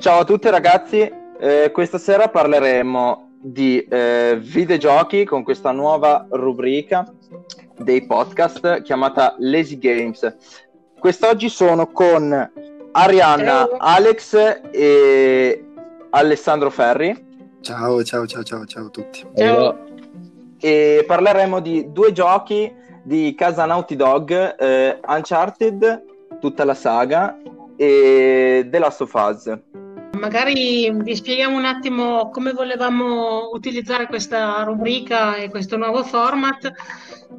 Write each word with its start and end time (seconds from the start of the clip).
Ciao 0.00 0.18
a 0.18 0.24
tutti 0.24 0.50
ragazzi, 0.50 1.08
eh, 1.38 1.70
questa 1.72 1.98
sera 1.98 2.28
parleremo 2.28 3.38
di 3.40 3.78
eh, 3.84 4.36
videogiochi 4.40 5.24
con 5.24 5.44
questa 5.44 5.70
nuova 5.70 6.26
rubrica 6.30 7.06
dei 7.78 8.04
podcast 8.06 8.82
chiamata 8.82 9.36
Lazy 9.38 9.78
Games. 9.78 10.36
Quest'oggi 10.98 11.48
sono 11.48 11.92
con 11.92 12.50
Arianna, 12.90 13.68
Alex 13.78 14.62
e 14.72 15.64
Alessandro 16.10 16.70
Ferri. 16.70 17.24
Ciao, 17.60 18.02
ciao, 18.02 18.26
ciao, 18.26 18.42
ciao, 18.42 18.64
ciao 18.64 18.86
a 18.86 18.90
tutti. 18.90 19.24
Ciao. 19.36 19.78
E 20.58 21.04
parleremo 21.06 21.60
di 21.60 21.92
due 21.92 22.10
giochi 22.10 22.82
di 23.04 23.34
casa 23.36 23.66
Naughty 23.66 23.96
Dog, 23.96 24.56
eh, 24.58 24.98
Uncharted, 25.06 26.02
tutta 26.40 26.64
la 26.64 26.74
saga, 26.74 27.38
e 27.76 28.66
The 28.70 28.78
Last 28.78 29.02
of 29.02 29.12
Us. 29.12 29.58
Magari 30.18 30.90
vi 30.90 31.14
spieghiamo 31.14 31.56
un 31.56 31.64
attimo 31.64 32.30
come 32.30 32.52
volevamo 32.52 33.50
utilizzare 33.52 34.06
questa 34.06 34.62
rubrica 34.62 35.36
e 35.36 35.50
questo 35.50 35.76
nuovo 35.76 36.02
format. 36.02 36.72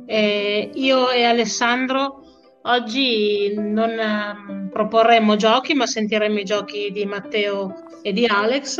Eh, 0.05 0.69
io 0.73 1.09
e 1.09 1.23
Alessandro 1.23 2.21
oggi 2.63 3.53
non 3.57 3.89
eh, 3.89 4.69
proporremo 4.71 5.35
giochi, 5.35 5.73
ma 5.73 5.87
sentiremo 5.87 6.39
i 6.39 6.43
giochi 6.43 6.91
di 6.91 7.05
Matteo 7.05 7.73
e 8.01 8.13
di 8.13 8.25
Alex 8.25 8.77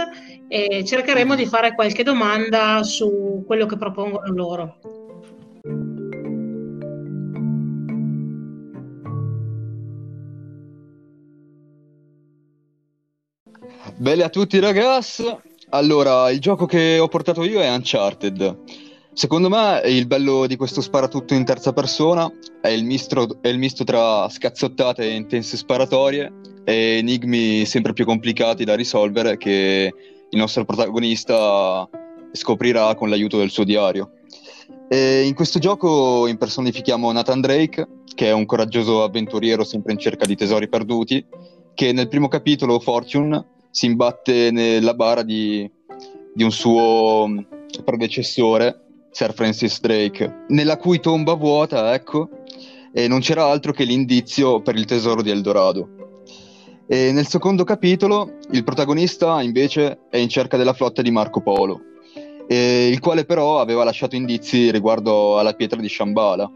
e 0.48 0.84
cercheremo 0.86 1.34
di 1.34 1.48
fare 1.48 1.74
qualche 1.74 2.04
domanda 2.04 2.84
su 2.84 3.44
quello 3.48 3.66
che 3.66 3.78
propongono 3.78 4.32
loro. 4.34 4.95
Belle 14.06 14.22
a 14.22 14.30
tutti 14.30 14.60
ragazzi. 14.60 15.26
Allora, 15.70 16.30
il 16.30 16.40
gioco 16.40 16.68
che 16.68 17.00
ho 17.00 17.08
portato 17.08 17.44
io 17.44 17.60
è 17.60 17.74
Uncharted. 17.74 18.60
Secondo 19.14 19.50
me 19.50 19.82
il 19.86 20.06
bello 20.06 20.46
di 20.46 20.58
questo 20.58 20.80
sparatutto 20.82 21.34
in 21.34 21.44
terza 21.44 21.74
persona 21.74 22.32
è 22.62 22.68
il, 22.68 22.84
mistro, 22.86 23.42
è 23.42 23.48
il 23.48 23.58
misto 23.58 23.84
tra 23.84 24.30
scazzottate 24.30 25.02
e 25.06 25.16
intense 25.16 25.58
sparatorie 25.58 26.32
e 26.66 26.98
enigmi 27.00 27.66
sempre 27.66 27.94
più 27.94 28.06
complicati 28.06 28.64
da 28.64 28.76
risolvere 28.76 29.38
che 29.38 29.92
il 30.30 30.38
nostro 30.38 30.66
protagonista 30.66 31.90
scoprirà 32.32 32.94
con 32.94 33.10
l'aiuto 33.10 33.40
del 33.40 33.50
suo 33.50 33.64
diario. 33.64 34.12
E 34.88 35.24
in 35.24 35.34
questo 35.34 35.58
gioco 35.58 36.28
impersonifichiamo 36.28 37.12
Nathan 37.12 37.42
Drake, 37.42 37.88
che 38.14 38.28
è 38.28 38.34
un 38.34 38.46
coraggioso 38.46 39.02
avventuriero 39.02 39.64
sempre 39.64 39.94
in 39.94 39.98
cerca 39.98 40.28
di 40.28 40.36
tesori 40.36 40.70
perduti, 40.70 41.26
che 41.74 41.92
nel 41.92 42.08
primo 42.08 42.28
capitolo, 42.28 42.80
Fortune, 42.80 43.54
si 43.76 43.88
imbatte 43.88 44.52
nella 44.52 44.94
bara 44.94 45.22
di, 45.22 45.70
di 46.34 46.44
un 46.44 46.52
suo 46.52 47.28
predecessore, 47.84 48.84
Sir 49.12 49.34
Francis 49.34 49.82
Drake, 49.82 50.46
nella 50.48 50.78
cui 50.78 51.02
tomba 51.02 51.34
vuota, 51.34 51.94
ecco, 51.94 52.30
e 52.94 53.10
non 53.10 53.20
c'era 53.20 53.44
altro 53.44 53.74
che 53.74 53.84
l'indizio 53.84 54.62
per 54.62 54.78
il 54.78 54.86
tesoro 54.86 55.22
di 55.22 55.30
Eldorado. 55.30 55.90
E 56.88 57.12
nel 57.12 57.28
secondo 57.28 57.66
capitolo 57.66 58.38
il 58.52 58.64
protagonista 58.64 59.42
invece 59.42 60.04
è 60.10 60.16
in 60.20 60.30
cerca 60.30 60.56
della 60.56 60.74
flotta 60.74 61.02
di 61.02 61.12
Marco 61.12 61.42
Polo, 61.42 61.82
il 62.48 63.00
quale 63.02 63.26
però 63.26 63.60
aveva 63.60 63.84
lasciato 63.84 64.16
indizi 64.16 64.72
riguardo 64.72 65.38
alla 65.38 65.52
pietra 65.52 65.82
di 65.82 65.90
Shambhala, 65.90 66.50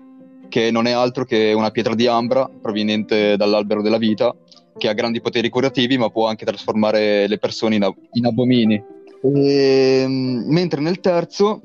che 0.47 0.72
non 0.72 0.88
è 0.88 0.92
altro 0.92 1.25
che 1.25 1.52
una 1.52 1.72
pietra 1.72 1.95
di 1.95 2.08
ambra 2.08 2.50
proveniente 2.50 3.36
dall'albero 3.36 3.81
della 3.81 3.97
vita, 3.97 4.34
che 4.80 4.89
ha 4.89 4.94
grandi 4.94 5.22
poteri 5.22 5.49
curativi, 5.49 5.99
ma 5.99 6.09
può 6.09 6.25
anche 6.25 6.45
trasformare 6.45 7.27
le 7.27 7.38
persone 7.38 7.75
in, 7.75 7.83
ab- 7.83 7.95
in 8.13 8.25
abomini. 8.25 8.83
E, 9.22 10.01
ehm, 10.01 10.45
mentre 10.47 10.81
nel 10.81 11.00
terzo 11.00 11.62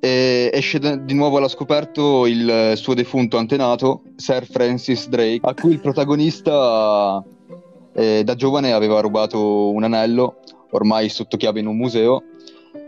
eh, 0.00 0.50
esce 0.52 0.78
d- 0.78 1.00
di 1.04 1.14
nuovo 1.14 1.36
allo 1.36 1.48
scoperto 1.48 2.26
il 2.26 2.72
suo 2.76 2.94
defunto 2.94 3.36
antenato, 3.36 4.02
Sir 4.16 4.46
Francis 4.46 5.08
Drake, 5.08 5.40
a 5.42 5.54
cui 5.54 5.72
il 5.72 5.80
protagonista 5.80 7.22
eh, 7.94 8.24
da 8.24 8.34
giovane 8.34 8.72
aveva 8.72 9.00
rubato 9.00 9.70
un 9.70 9.84
anello, 9.84 10.38
ormai 10.70 11.08
sotto 11.08 11.36
chiave 11.36 11.60
in 11.60 11.66
un 11.66 11.76
museo, 11.76 12.22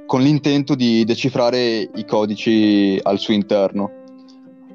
con 0.07 0.23
l'intento 0.23 0.75
di 0.75 1.05
decifrare 1.05 1.89
i 1.95 2.05
codici 2.05 2.99
al 3.03 3.19
suo 3.19 3.35
interno. 3.35 3.91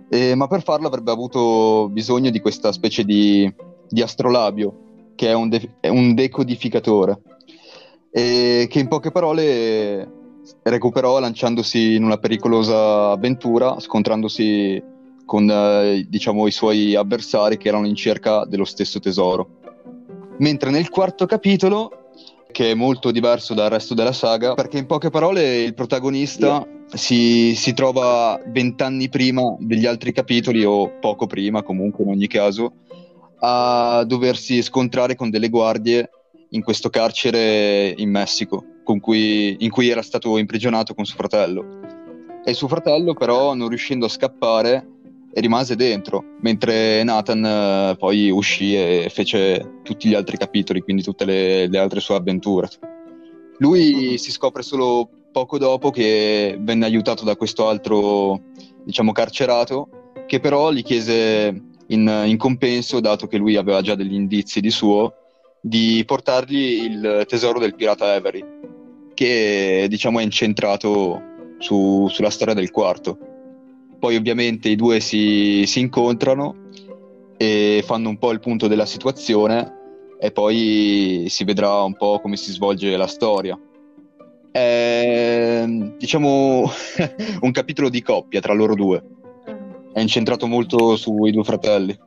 Eh, 0.09 0.33
ma 0.35 0.47
per 0.47 0.63
farlo 0.63 0.87
avrebbe 0.87 1.11
avuto 1.11 1.89
bisogno 1.91 2.29
di 2.29 2.39
questa 2.39 2.71
specie 2.71 3.03
di, 3.03 3.51
di 3.87 4.01
astrolabio, 4.01 4.88
che 5.19 5.27
è 5.27 5.33
un, 5.33 5.49
de- 5.49 5.71
è 5.81 5.89
un 5.89 6.13
decodificatore, 6.13 7.19
e 8.09 8.67
che 8.69 8.79
in 8.79 8.87
poche 8.87 9.11
parole 9.11 10.09
recuperò 10.63 11.19
lanciandosi 11.19 11.95
in 11.95 12.05
una 12.05 12.15
pericolosa 12.15 13.11
avventura, 13.11 13.81
scontrandosi 13.81 14.81
con 15.25 15.49
eh, 15.51 16.05
diciamo, 16.07 16.47
i 16.47 16.51
suoi 16.51 16.95
avversari 16.95 17.57
che 17.57 17.67
erano 17.67 17.85
in 17.85 17.95
cerca 17.95 18.45
dello 18.45 18.63
stesso 18.63 19.01
tesoro. 19.01 19.59
Mentre 20.37 20.69
nel 20.69 20.87
quarto 20.87 21.25
capitolo, 21.25 22.11
che 22.49 22.71
è 22.71 22.73
molto 22.73 23.11
diverso 23.11 23.53
dal 23.53 23.69
resto 23.69 23.93
della 23.93 24.13
saga, 24.13 24.53
perché 24.53 24.77
in 24.77 24.85
poche 24.85 25.09
parole 25.09 25.57
il 25.63 25.73
protagonista 25.73 26.65
yeah. 26.65 26.97
si, 26.97 27.53
si 27.55 27.73
trova 27.73 28.41
vent'anni 28.47 29.09
prima 29.09 29.53
degli 29.59 29.85
altri 29.85 30.13
capitoli, 30.13 30.63
o 30.63 30.93
poco 31.01 31.27
prima 31.27 31.61
comunque 31.61 32.05
in 32.05 32.11
ogni 32.11 32.27
caso, 32.27 32.71
a 33.39 34.03
doversi 34.05 34.61
scontrare 34.61 35.15
con 35.15 35.29
delle 35.29 35.49
guardie 35.49 36.09
in 36.51 36.63
questo 36.63 36.89
carcere 36.89 37.93
in 37.95 38.09
Messico, 38.09 38.63
cui, 38.99 39.55
in 39.59 39.69
cui 39.69 39.89
era 39.89 40.01
stato 40.01 40.37
imprigionato 40.37 40.93
con 40.93 41.05
suo 41.05 41.17
fratello. 41.17 41.65
E 42.43 42.53
suo 42.53 42.67
fratello 42.67 43.13
però, 43.13 43.53
non 43.53 43.69
riuscendo 43.69 44.05
a 44.05 44.09
scappare, 44.09 44.87
rimase 45.33 45.75
dentro, 45.75 46.23
mentre 46.41 47.03
Nathan 47.03 47.45
eh, 47.45 47.95
poi 47.97 48.31
uscì 48.31 48.75
e 48.75 49.09
fece 49.13 49.81
tutti 49.83 50.09
gli 50.09 50.15
altri 50.15 50.37
capitoli, 50.37 50.81
quindi 50.81 51.03
tutte 51.03 51.25
le, 51.25 51.67
le 51.67 51.77
altre 51.77 51.99
sue 51.99 52.15
avventure. 52.15 52.69
Lui 53.59 54.17
si 54.17 54.31
scopre 54.31 54.63
solo 54.63 55.07
poco 55.31 55.57
dopo 55.57 55.91
che 55.91 56.57
venne 56.59 56.85
aiutato 56.85 57.23
da 57.23 57.35
questo 57.35 57.67
altro, 57.67 58.41
diciamo, 58.83 59.11
carcerato, 59.11 59.89
che 60.25 60.39
però 60.39 60.71
gli 60.71 60.81
chiese 60.81 61.68
in, 61.89 62.23
in, 62.25 62.37
compenso, 62.37 62.99
dato 62.99 63.27
che 63.27 63.37
lui 63.37 63.55
aveva 63.55 63.81
già 63.81 63.95
degli 63.95 64.13
indizi 64.13 64.59
di 64.59 64.69
suo, 64.69 65.13
di 65.61 66.03
portargli 66.05 66.83
il 66.83 67.25
tesoro 67.27 67.59
del 67.59 67.75
pirata 67.75 68.13
Avery, 68.13 68.43
che 69.13 69.85
diciamo 69.89 70.19
è 70.19 70.23
incentrato 70.23 71.21
su, 71.57 72.07
sulla 72.09 72.29
storia 72.29 72.53
del 72.53 72.71
quarto. 72.71 73.17
Poi 73.99 74.15
ovviamente 74.15 74.69
i 74.69 74.75
due 74.75 74.99
si, 74.99 75.63
si 75.65 75.79
incontrano 75.79 76.67
e 77.37 77.83
fanno 77.85 78.09
un 78.09 78.17
po' 78.17 78.31
il 78.31 78.39
punto 78.39 78.67
della 78.67 78.85
situazione 78.85 79.77
e 80.19 80.31
poi 80.31 81.25
si 81.27 81.43
vedrà 81.43 81.81
un 81.81 81.95
po' 81.95 82.19
come 82.21 82.37
si 82.37 82.51
svolge 82.51 82.95
la 82.95 83.07
storia. 83.07 83.59
È 84.51 85.65
diciamo 85.97 86.69
un 87.41 87.51
capitolo 87.51 87.89
di 87.89 88.01
coppia 88.01 88.39
tra 88.39 88.53
loro 88.53 88.75
due 88.75 89.03
è 89.99 90.01
incentrato 90.01 90.47
molto 90.47 90.95
sui 90.95 91.31
due 91.31 91.43
fratelli. 91.43 91.97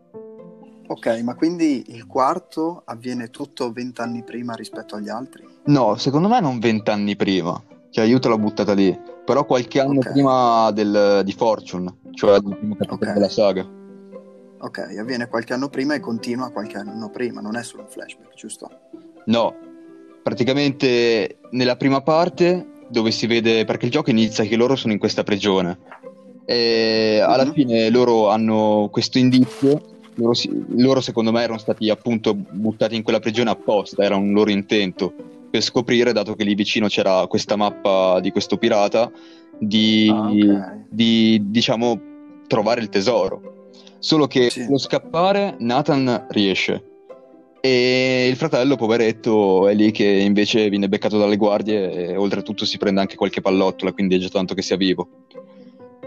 Ok, 0.89 1.21
ma 1.23 1.35
quindi 1.35 1.85
il 1.89 2.07
quarto 2.07 2.83
avviene 2.85 3.31
tutto 3.31 3.73
vent'anni 3.73 4.23
prima 4.25 4.55
rispetto 4.55 4.97
agli 4.97 5.09
altri? 5.09 5.47
No, 5.67 5.97
secondo 5.97 6.29
me 6.29 6.41
non 6.41 6.59
vent'anni 6.59 7.17
prima. 7.17 7.63
Cioè, 7.91 8.05
io 8.05 8.19
te 8.19 8.29
l'ho 8.29 8.39
buttata 8.39 8.75
lì. 8.75 8.99
Però 9.25 9.45
qualche 9.45 9.81
anno 9.81 9.99
okay. 9.99 10.13
prima 10.13 10.71
del, 10.73 11.23
di 11.25 11.33
Fortune, 11.33 11.99
cioè 12.13 12.41
del 12.41 12.57
primo 12.57 12.75
capitolo 12.75 13.01
okay. 13.01 13.13
della 13.15 13.29
saga. 13.29 13.67
Ok, 14.59 14.79
avviene 14.99 15.29
qualche 15.29 15.53
anno 15.53 15.69
prima 15.69 15.95
e 15.95 16.01
continua 16.01 16.51
qualche 16.51 16.77
anno 16.77 17.11
prima, 17.11 17.41
non 17.41 17.57
è 17.57 17.63
solo 17.63 17.83
un 17.83 17.89
flashback, 17.89 18.35
giusto? 18.35 18.69
No, 19.27 19.55
praticamente 20.23 21.39
nella 21.51 21.77
prima 21.77 22.01
parte 22.03 22.67
dove 22.89 23.11
si 23.11 23.27
vede, 23.27 23.65
perché 23.65 23.87
il 23.87 23.93
gioco 23.93 24.11
inizia 24.11 24.45
che 24.45 24.57
loro 24.57 24.77
sono 24.77 24.93
in 24.93 24.99
questa 24.99 25.23
prigione 25.23 25.79
e 26.45 27.21
alla 27.25 27.45
uh-huh. 27.45 27.53
fine 27.53 27.91
loro 27.91 28.29
hanno 28.29 28.89
questo 28.91 29.19
indizio. 29.19 29.91
Loro, 30.15 30.33
loro, 30.77 31.01
secondo 31.01 31.33
me 31.33 31.43
erano 31.43 31.59
stati 31.59 31.89
appunto 31.89 32.35
buttati 32.35 32.97
in 32.97 33.03
quella 33.03 33.19
prigione 33.21 33.49
apposta, 33.49 34.03
era 34.03 34.15
un 34.15 34.33
loro 34.33 34.51
intento 34.51 35.13
per 35.51 35.63
scoprire, 35.63 36.13
dato 36.13 36.35
che 36.35 36.45
lì 36.45 36.55
vicino 36.55 36.87
c'era 36.87 37.27
questa 37.27 37.57
mappa 37.57 38.21
di 38.21 38.31
questo 38.31 38.59
pirata, 38.59 39.11
di, 39.59 40.11
ah, 40.13 40.27
okay. 40.27 40.85
di 40.89 41.43
diciamo 41.47 42.01
trovare 42.47 42.83
il 42.83 42.91
tesoro. 42.91 43.71
Solo 43.99 44.27
che 44.27 44.51
sì. 44.51 44.67
lo 44.69 44.79
scappare 44.79 45.57
Nathan 45.61 46.27
riesce. 46.31 46.85
E 47.61 48.27
il 48.29 48.37
fratello, 48.37 48.75
poveretto, 48.75 49.69
è 49.69 49.75
lì 49.75 49.93
che 49.93 50.05
invece 50.05 50.69
viene 50.69 50.89
beccato 50.89 51.17
dalle 51.17 51.37
guardie 51.37 51.93
e 51.93 52.17
oltretutto 52.17 52.65
si 52.65 52.77
prende 52.77 53.01
anche 53.01 53.15
qualche 53.15 53.41
pallottola, 53.41 53.93
quindi 53.93 54.17
è 54.17 54.19
già 54.19 54.29
tanto 54.29 54.55
che 54.55 54.63
sia 54.63 54.77
vivo. 54.77 55.09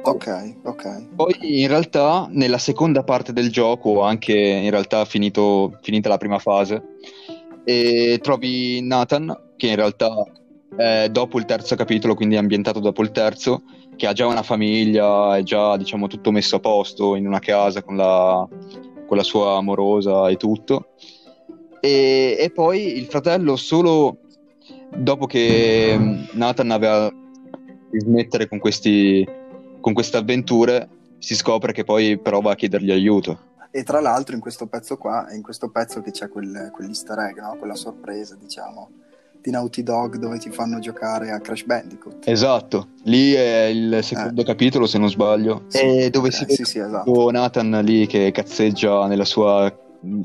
Ok, 0.07 0.57
ok. 0.63 1.16
Poi 1.16 1.62
in 1.62 1.68
realtà 1.68 2.28
nella 2.30 2.60
seconda 2.60 3.04
parte 3.04 3.34
del 3.34 3.52
gioco, 3.52 4.02
anche 4.02 4.34
in 4.34 4.69
realtà 4.69 5.04
finito, 5.04 5.80
finita 5.81 6.10
la 6.10 6.18
prima 6.18 6.38
fase, 6.38 6.84
e 7.63 8.19
trovi 8.22 8.81
Nathan, 8.81 9.36
che 9.56 9.68
in 9.68 9.75
realtà 9.75 10.12
è 10.75 11.10
dopo 11.10 11.40
il 11.40 11.46
terzo 11.46 11.75
capitolo, 11.75 12.13
quindi 12.13 12.36
è 12.36 12.38
ambientato 12.38 12.80
dopo 12.80 13.02
il 13.02 13.10
terzo, 13.10 13.63
che 13.96 14.06
ha 14.06 14.13
già 14.13 14.28
una 14.28 14.44
famiglia, 14.44 15.38
è 15.38 15.42
già 15.42 15.75
diciamo 15.75 16.06
tutto 16.06 16.31
messo 16.31 16.58
a 16.58 16.60
posto 16.60 17.16
in 17.16 17.25
una 17.25 17.40
casa 17.40 17.81
con 17.81 17.96
la, 17.96 18.48
con 19.08 19.18
la 19.18 19.24
sua 19.24 19.58
amorosa 19.58 20.30
e 20.30 20.38
tutto. 20.38 20.90
E, 21.80 22.38
e 22.40 22.51
poi 22.51 22.96
il 22.96 23.06
fratello 23.06 23.56
solo 23.56 24.19
dopo 24.96 25.25
che 25.25 25.98
Nathan 26.34 26.69
aveva 26.69 27.12
smettere 27.92 28.48
con, 28.48 28.60
questi, 28.60 29.28
con 29.86 29.94
queste 29.94 30.18
avventure, 30.18 30.90
si 31.20 31.36
scopre 31.36 31.72
che 31.72 31.84
poi 31.84 32.18
prova 32.18 32.54
a 32.54 32.56
chiedergli 32.56 32.90
aiuto. 32.90 33.38
E 33.70 33.84
tra 33.84 34.02
l'altro 34.02 34.34
in 34.34 34.42
questo 34.42 34.66
pezzo 34.66 34.98
qua, 34.98 35.28
è 35.28 35.36
in 35.36 35.44
questo 35.44 35.70
pezzo 35.70 36.02
che 36.02 36.10
c'è 36.10 36.28
quel, 36.28 36.72
quell'easter 36.74 37.20
egg, 37.20 37.38
no? 37.38 37.56
quella 37.60 37.76
sorpresa, 37.76 38.36
diciamo, 38.36 38.90
di 39.40 39.52
Naughty 39.52 39.84
Dog 39.84 40.18
dove 40.18 40.40
ti 40.40 40.50
fanno 40.50 40.80
giocare 40.80 41.30
a 41.30 41.40
Crash 41.40 41.66
Bandicoot. 41.66 42.28
Esatto, 42.28 42.88
lì 43.04 43.34
è 43.34 43.66
il 43.66 44.00
secondo 44.02 44.42
eh. 44.42 44.46
capitolo 44.46 44.88
se 44.88 44.98
non 44.98 45.12
sbaglio, 45.12 45.66
sì, 45.68 45.78
e 45.78 46.10
dove 46.10 46.30
okay, 46.30 46.40
si 46.40 46.46
vede 46.46 46.56
sì, 46.56 46.64
sì, 46.64 46.80
esatto. 46.80 47.30
Nathan 47.30 47.82
lì 47.84 48.08
che 48.08 48.32
cazzeggia 48.32 49.06
nella 49.06 49.24
sua 49.24 49.72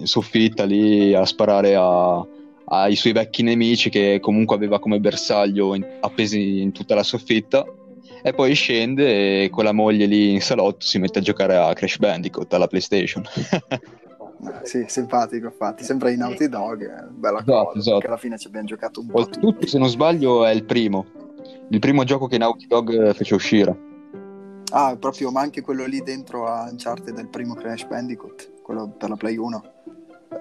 soffitta 0.04 0.64
lì 0.64 1.12
a 1.12 1.26
sparare 1.26 1.74
a, 1.76 2.26
ai 2.64 2.96
suoi 2.96 3.12
vecchi 3.12 3.42
nemici 3.42 3.90
che 3.90 4.20
comunque 4.22 4.56
aveva 4.56 4.78
come 4.78 5.00
bersaglio 5.00 5.74
in, 5.74 5.86
appesi 6.00 6.62
in 6.62 6.72
tutta 6.72 6.94
la 6.94 7.02
soffitta 7.02 7.62
e 8.22 8.32
poi 8.32 8.54
scende 8.54 9.44
e 9.44 9.50
con 9.50 9.64
la 9.64 9.72
moglie 9.72 10.06
lì 10.06 10.32
in 10.32 10.40
salotto 10.40 10.84
si 10.84 10.98
mette 10.98 11.20
a 11.20 11.22
giocare 11.22 11.56
a 11.56 11.72
Crash 11.72 11.98
Bandicoot 11.98 12.52
alla 12.52 12.66
PlayStation. 12.66 13.24
sì, 14.62 14.84
simpatico, 14.86 15.46
infatti, 15.46 15.84
sempre 15.84 16.12
in 16.12 16.18
Naughty 16.18 16.48
Dog, 16.48 16.82
eh, 16.82 17.08
bella 17.10 17.40
esatto, 17.40 17.64
cosa, 17.64 17.78
esatto. 17.78 18.06
alla 18.06 18.16
fine 18.16 18.38
ci 18.38 18.46
abbiamo 18.46 18.66
giocato 18.66 19.00
un 19.00 19.06
po' 19.06 19.18
Oltretutto, 19.18 19.66
se 19.66 19.78
non 19.78 19.88
sbaglio, 19.88 20.44
è 20.44 20.52
il 20.52 20.64
primo, 20.64 21.06
il 21.68 21.78
primo 21.78 22.04
gioco 22.04 22.26
che 22.26 22.38
Naughty 22.38 22.66
Dog 22.66 23.14
fece 23.14 23.34
uscire. 23.34 23.88
Ah, 24.72 24.96
proprio, 24.96 25.30
ma 25.30 25.40
anche 25.40 25.62
quello 25.62 25.84
lì 25.84 26.00
dentro 26.02 26.46
a 26.46 26.68
Uncharted 26.70 27.14
del 27.14 27.28
primo 27.28 27.54
Crash 27.54 27.84
Bandicoot, 27.86 28.62
quello 28.62 28.92
per 28.96 29.08
la 29.08 29.16
Play 29.16 29.36
1. 29.36 29.62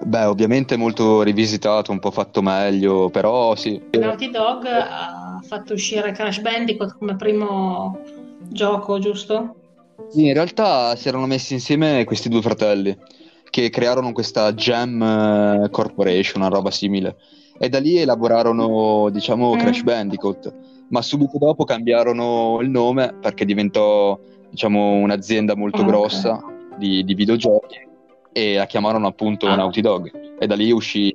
Beh, 0.02 0.24
ovviamente 0.24 0.76
molto 0.76 1.22
rivisitato, 1.22 1.90
un 1.90 1.98
po' 1.98 2.12
fatto 2.12 2.40
meglio, 2.40 3.10
però 3.10 3.56
sì. 3.56 3.80
Naughty 3.90 4.30
Dog 4.30 4.64
ha 4.64 5.19
fatto 5.42 5.74
uscire 5.74 6.12
Crash 6.12 6.40
Bandicoot 6.40 6.96
come 6.98 7.16
primo 7.16 7.98
gioco, 8.48 8.98
giusto? 8.98 9.56
Sì, 10.08 10.26
in 10.26 10.32
realtà 10.32 10.96
si 10.96 11.08
erano 11.08 11.26
messi 11.26 11.52
insieme 11.52 12.04
questi 12.04 12.28
due 12.28 12.42
fratelli 12.42 12.96
che 13.50 13.68
crearono 13.68 14.12
questa 14.12 14.54
Gem 14.54 15.02
eh, 15.02 15.68
Corporation, 15.70 16.42
una 16.42 16.50
roba 16.50 16.70
simile. 16.70 17.16
E 17.58 17.68
da 17.68 17.78
lì 17.78 17.96
elaborarono, 17.98 19.10
diciamo, 19.10 19.54
mm. 19.54 19.58
Crash 19.58 19.82
Bandicoot, 19.82 20.54
ma 20.88 21.02
subito 21.02 21.36
dopo 21.36 21.64
cambiarono 21.64 22.58
il 22.62 22.70
nome 22.70 23.14
perché 23.20 23.44
diventò, 23.44 24.18
diciamo, 24.48 24.94
un'azienda 24.94 25.54
molto 25.56 25.84
grossa 25.84 26.34
okay. 26.34 26.78
di, 26.78 27.04
di 27.04 27.14
videogiochi 27.14 27.88
e 28.32 28.54
la 28.54 28.66
chiamarono 28.66 29.06
appunto 29.06 29.46
ah. 29.46 29.56
Naughty 29.56 29.80
Dog 29.80 30.36
e 30.38 30.46
da 30.46 30.54
lì 30.54 30.70
uscì 30.70 31.14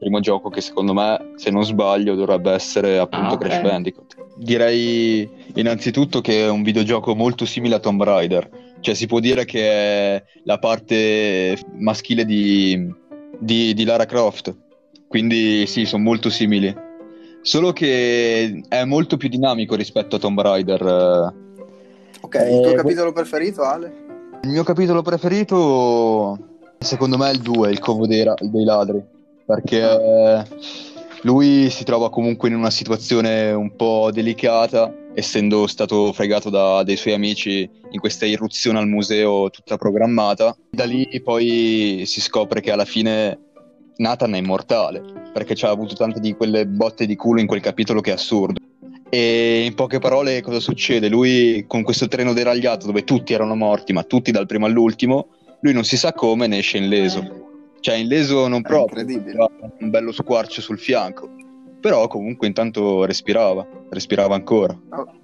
primo 0.00 0.20
gioco 0.20 0.48
che 0.48 0.62
secondo 0.62 0.94
me, 0.94 1.32
se 1.36 1.50
non 1.50 1.62
sbaglio, 1.62 2.14
dovrebbe 2.14 2.52
essere 2.52 2.98
appunto 2.98 3.34
ah, 3.34 3.34
okay. 3.34 3.48
Crash 3.48 3.62
Bandicoot. 3.62 4.16
Direi 4.34 5.28
innanzitutto 5.56 6.22
che 6.22 6.46
è 6.46 6.48
un 6.48 6.62
videogioco 6.62 7.14
molto 7.14 7.44
simile 7.44 7.74
a 7.74 7.80
Tomb 7.80 8.02
Raider, 8.02 8.48
cioè 8.80 8.94
si 8.94 9.06
può 9.06 9.20
dire 9.20 9.44
che 9.44 9.60
è 9.60 10.24
la 10.44 10.58
parte 10.58 11.58
maschile 11.74 12.24
di, 12.24 12.90
di, 13.38 13.74
di 13.74 13.84
Lara 13.84 14.06
Croft, 14.06 14.56
quindi 15.06 15.66
sì, 15.66 15.84
sono 15.84 16.02
molto 16.02 16.30
simili. 16.30 16.74
Solo 17.42 17.72
che 17.72 18.62
è 18.68 18.84
molto 18.84 19.18
più 19.18 19.28
dinamico 19.28 19.74
rispetto 19.74 20.16
a 20.16 20.18
Tomb 20.18 20.40
Raider. 20.40 21.34
Ok, 22.22 22.34
il 22.34 22.60
tuo 22.62 22.72
eh, 22.72 22.74
capitolo 22.74 23.12
preferito, 23.12 23.62
Ale? 23.62 23.92
Il 24.44 24.48
mio 24.48 24.62
capitolo 24.62 25.02
preferito, 25.02 26.38
secondo 26.78 27.18
me, 27.18 27.28
è 27.28 27.32
il 27.34 27.40
2, 27.40 27.70
il 27.70 27.78
covo 27.78 28.06
dei, 28.06 28.22
ra- 28.22 28.34
dei 28.38 28.64
ladri, 28.64 29.02
perché 29.50 30.46
lui 31.22 31.68
si 31.70 31.82
trova 31.82 32.08
comunque 32.08 32.48
in 32.48 32.54
una 32.54 32.70
situazione 32.70 33.50
un 33.50 33.74
po' 33.74 34.10
delicata, 34.12 34.94
essendo 35.12 35.66
stato 35.66 36.12
fregato 36.12 36.50
da 36.50 36.84
dei 36.84 36.96
suoi 36.96 37.14
amici 37.14 37.68
in 37.90 37.98
questa 37.98 38.26
irruzione 38.26 38.78
al 38.78 38.86
museo 38.86 39.50
tutta 39.50 39.76
programmata. 39.76 40.56
Da 40.70 40.84
lì 40.84 41.20
poi 41.22 42.04
si 42.06 42.20
scopre 42.20 42.60
che 42.60 42.70
alla 42.70 42.84
fine 42.84 43.38
Nathan 43.96 44.34
è 44.34 44.38
immortale, 44.38 45.02
perché 45.32 45.56
ci 45.56 45.64
ha 45.64 45.70
avuto 45.70 45.94
tante 45.94 46.20
di 46.20 46.34
quelle 46.34 46.66
botte 46.66 47.06
di 47.06 47.16
culo 47.16 47.40
in 47.40 47.46
quel 47.46 47.60
capitolo 47.60 48.00
che 48.00 48.10
è 48.10 48.14
assurdo. 48.14 48.60
E 49.12 49.64
in 49.64 49.74
poche 49.74 49.98
parole 49.98 50.40
cosa 50.40 50.60
succede? 50.60 51.08
Lui 51.08 51.64
con 51.66 51.82
questo 51.82 52.06
treno 52.06 52.32
deragliato 52.32 52.86
dove 52.86 53.02
tutti 53.02 53.32
erano 53.32 53.56
morti, 53.56 53.92
ma 53.92 54.04
tutti 54.04 54.30
dal 54.30 54.46
primo 54.46 54.66
all'ultimo, 54.66 55.30
lui 55.62 55.72
non 55.72 55.82
si 55.82 55.96
sa 55.96 56.12
come 56.12 56.46
ne 56.46 56.58
esce 56.58 56.78
illeso. 56.78 57.39
Cioè 57.80 57.94
illeso 57.94 58.46
non 58.46 58.62
proprio, 58.62 59.04
un 59.04 59.90
bello 59.90 60.12
squarcio 60.12 60.60
sul 60.60 60.78
fianco. 60.78 61.28
Però 61.80 62.06
comunque 62.08 62.46
intanto 62.46 63.04
respirava, 63.04 63.66
respirava 63.88 64.34
ancora. 64.34 64.78
Oh. 64.90 65.18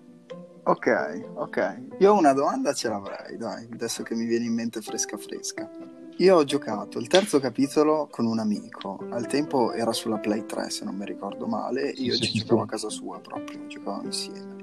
Ok, 0.68 1.22
ok. 1.34 1.82
Io 1.98 2.12
una 2.12 2.32
domanda 2.32 2.72
ce 2.72 2.88
l'avrei, 2.88 3.36
dai, 3.36 3.68
adesso 3.72 4.02
che 4.02 4.16
mi 4.16 4.24
viene 4.24 4.46
in 4.46 4.52
mente 4.52 4.80
fresca 4.80 5.16
fresca. 5.16 5.70
Io 6.16 6.34
ho 6.34 6.42
giocato 6.42 6.98
il 6.98 7.06
terzo 7.06 7.38
capitolo 7.38 8.08
con 8.10 8.26
un 8.26 8.40
amico, 8.40 8.98
al 9.10 9.28
tempo 9.28 9.72
era 9.72 9.92
sulla 9.92 10.18
Play 10.18 10.44
3 10.44 10.70
se 10.70 10.84
non 10.84 10.96
mi 10.96 11.04
ricordo 11.04 11.46
male, 11.46 11.90
io 11.90 12.14
sì, 12.14 12.22
ci 12.22 12.30
sì, 12.30 12.38
giocavo 12.38 12.60
sì. 12.60 12.66
a 12.66 12.70
casa 12.70 12.88
sua 12.88 13.20
proprio, 13.20 13.66
giocavamo 13.68 14.06
insieme. 14.06 14.54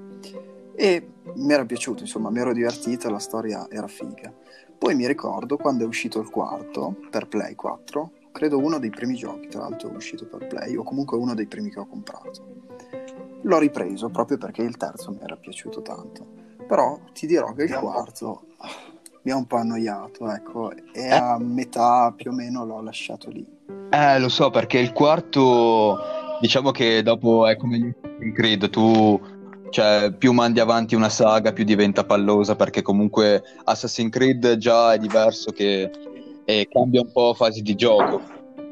E 0.75 1.07
mi 1.35 1.53
era 1.53 1.63
piaciuto, 1.63 2.01
insomma, 2.01 2.29
mi 2.29 2.39
ero 2.39 2.51
divertito, 2.51 3.09
la 3.09 3.19
storia 3.19 3.67
era 3.69 3.87
figa. 3.87 4.33
Poi 4.77 4.95
mi 4.95 5.07
ricordo 5.07 5.57
quando 5.57 5.83
è 5.83 5.87
uscito 5.87 6.19
il 6.19 6.29
quarto 6.29 6.95
per 7.09 7.27
Play 7.27 7.55
4, 7.55 8.11
credo 8.31 8.57
uno 8.57 8.79
dei 8.79 8.89
primi 8.89 9.15
giochi, 9.15 9.47
tra 9.47 9.61
l'altro 9.61 9.91
è 9.91 9.95
uscito 9.95 10.25
per 10.25 10.47
Play, 10.47 10.75
o 10.75 10.83
comunque 10.83 11.17
uno 11.17 11.33
dei 11.33 11.47
primi 11.47 11.69
che 11.69 11.79
ho 11.79 11.85
comprato. 11.85 12.61
L'ho 13.41 13.59
ripreso 13.59 14.09
proprio 14.09 14.37
perché 14.37 14.61
il 14.61 14.77
terzo 14.77 15.11
mi 15.11 15.19
era 15.21 15.35
piaciuto 15.35 15.81
tanto. 15.81 16.25
Però 16.67 16.99
ti 17.13 17.27
dirò 17.27 17.53
che 17.53 17.63
il 17.63 17.73
quarto 17.73 18.45
mi 19.23 19.31
ha 19.31 19.35
un 19.35 19.45
po' 19.45 19.57
annoiato, 19.57 20.29
ecco, 20.29 20.71
e 20.71 20.81
eh? 20.93 21.11
a 21.11 21.37
metà 21.37 22.13
più 22.15 22.31
o 22.31 22.33
meno 22.33 22.65
l'ho 22.65 22.81
lasciato 22.81 23.29
lì. 23.29 23.45
Eh, 23.89 24.19
lo 24.19 24.29
so, 24.29 24.50
perché 24.50 24.79
il 24.79 24.91
quarto, 24.91 25.98
diciamo 26.41 26.71
che 26.71 27.01
dopo 27.03 27.48
è 27.48 27.55
come 27.55 27.77
gli 27.77 28.31
Creed, 28.33 28.69
tu 28.69 29.19
cioè, 29.74 30.13
più 30.15 30.34
mandi 30.34 30.60
avanti 30.60 30.94
una 30.94 31.10
saga, 31.10 31.51
più 31.51 31.63
diventa 31.63 32.03
pallosa, 32.03 32.56
perché 32.56 32.84
comunque 32.84 33.42
Assassin's 33.63 34.12
Creed 34.12 34.58
già 34.58 34.94
è 34.94 35.00
diverso 35.00 35.51
che 35.51 35.89
e 36.46 36.68
cambia 36.70 37.01
un 37.01 37.12
po' 37.12 37.34
fasi 37.34 37.63
di 37.63 37.74
gioco, 37.74 38.22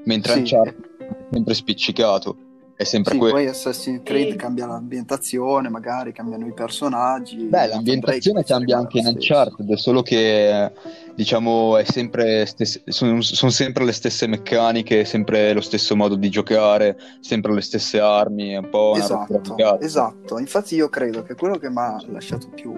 mentre 0.05 0.34
sì. 0.34 0.39
Uncharted 0.39 0.86
è 1.00 1.34
sempre 1.34 1.53
spiccicato 1.55 2.38
è 2.81 2.83
sempre 2.83 3.13
sì, 3.13 3.19
quello. 3.19 3.33
Poi 3.35 3.47
Assassin's 3.47 4.01
Creed 4.03 4.35
cambia 4.35 4.65
l'ambientazione, 4.65 5.69
magari 5.69 6.11
cambiano 6.11 6.47
i 6.47 6.53
personaggi. 6.53 7.38
Beh, 7.38 7.67
l'ambientazione 7.67 8.43
cambia 8.43 8.77
anche 8.77 9.00
in 9.00 9.05
Uncharted, 9.07 9.73
solo 9.73 10.01
che 10.01 10.71
diciamo 11.13 11.77
è 11.77 11.83
sempre 11.83 12.45
stesse, 12.45 12.81
sono, 12.85 13.21
sono, 13.21 13.51
sempre 13.51 13.85
le 13.85 13.91
stesse 13.91 14.27
meccaniche, 14.27 15.05
sempre 15.05 15.53
lo 15.53 15.61
stesso 15.61 15.95
modo 15.95 16.15
di 16.15 16.29
giocare, 16.29 16.97
sempre 17.19 17.53
le 17.53 17.61
stesse 17.61 18.00
armi, 18.00 18.50
è 18.50 18.57
un 18.57 18.69
po' 18.69 18.91
una 18.95 19.03
esatto, 19.03 19.79
esatto. 19.79 20.39
Infatti 20.39 20.75
io 20.75 20.89
credo 20.89 21.23
che 21.23 21.35
quello 21.35 21.57
che 21.57 21.69
mi 21.69 21.77
ha 21.77 22.01
lasciato 22.07 22.50
più 22.50 22.73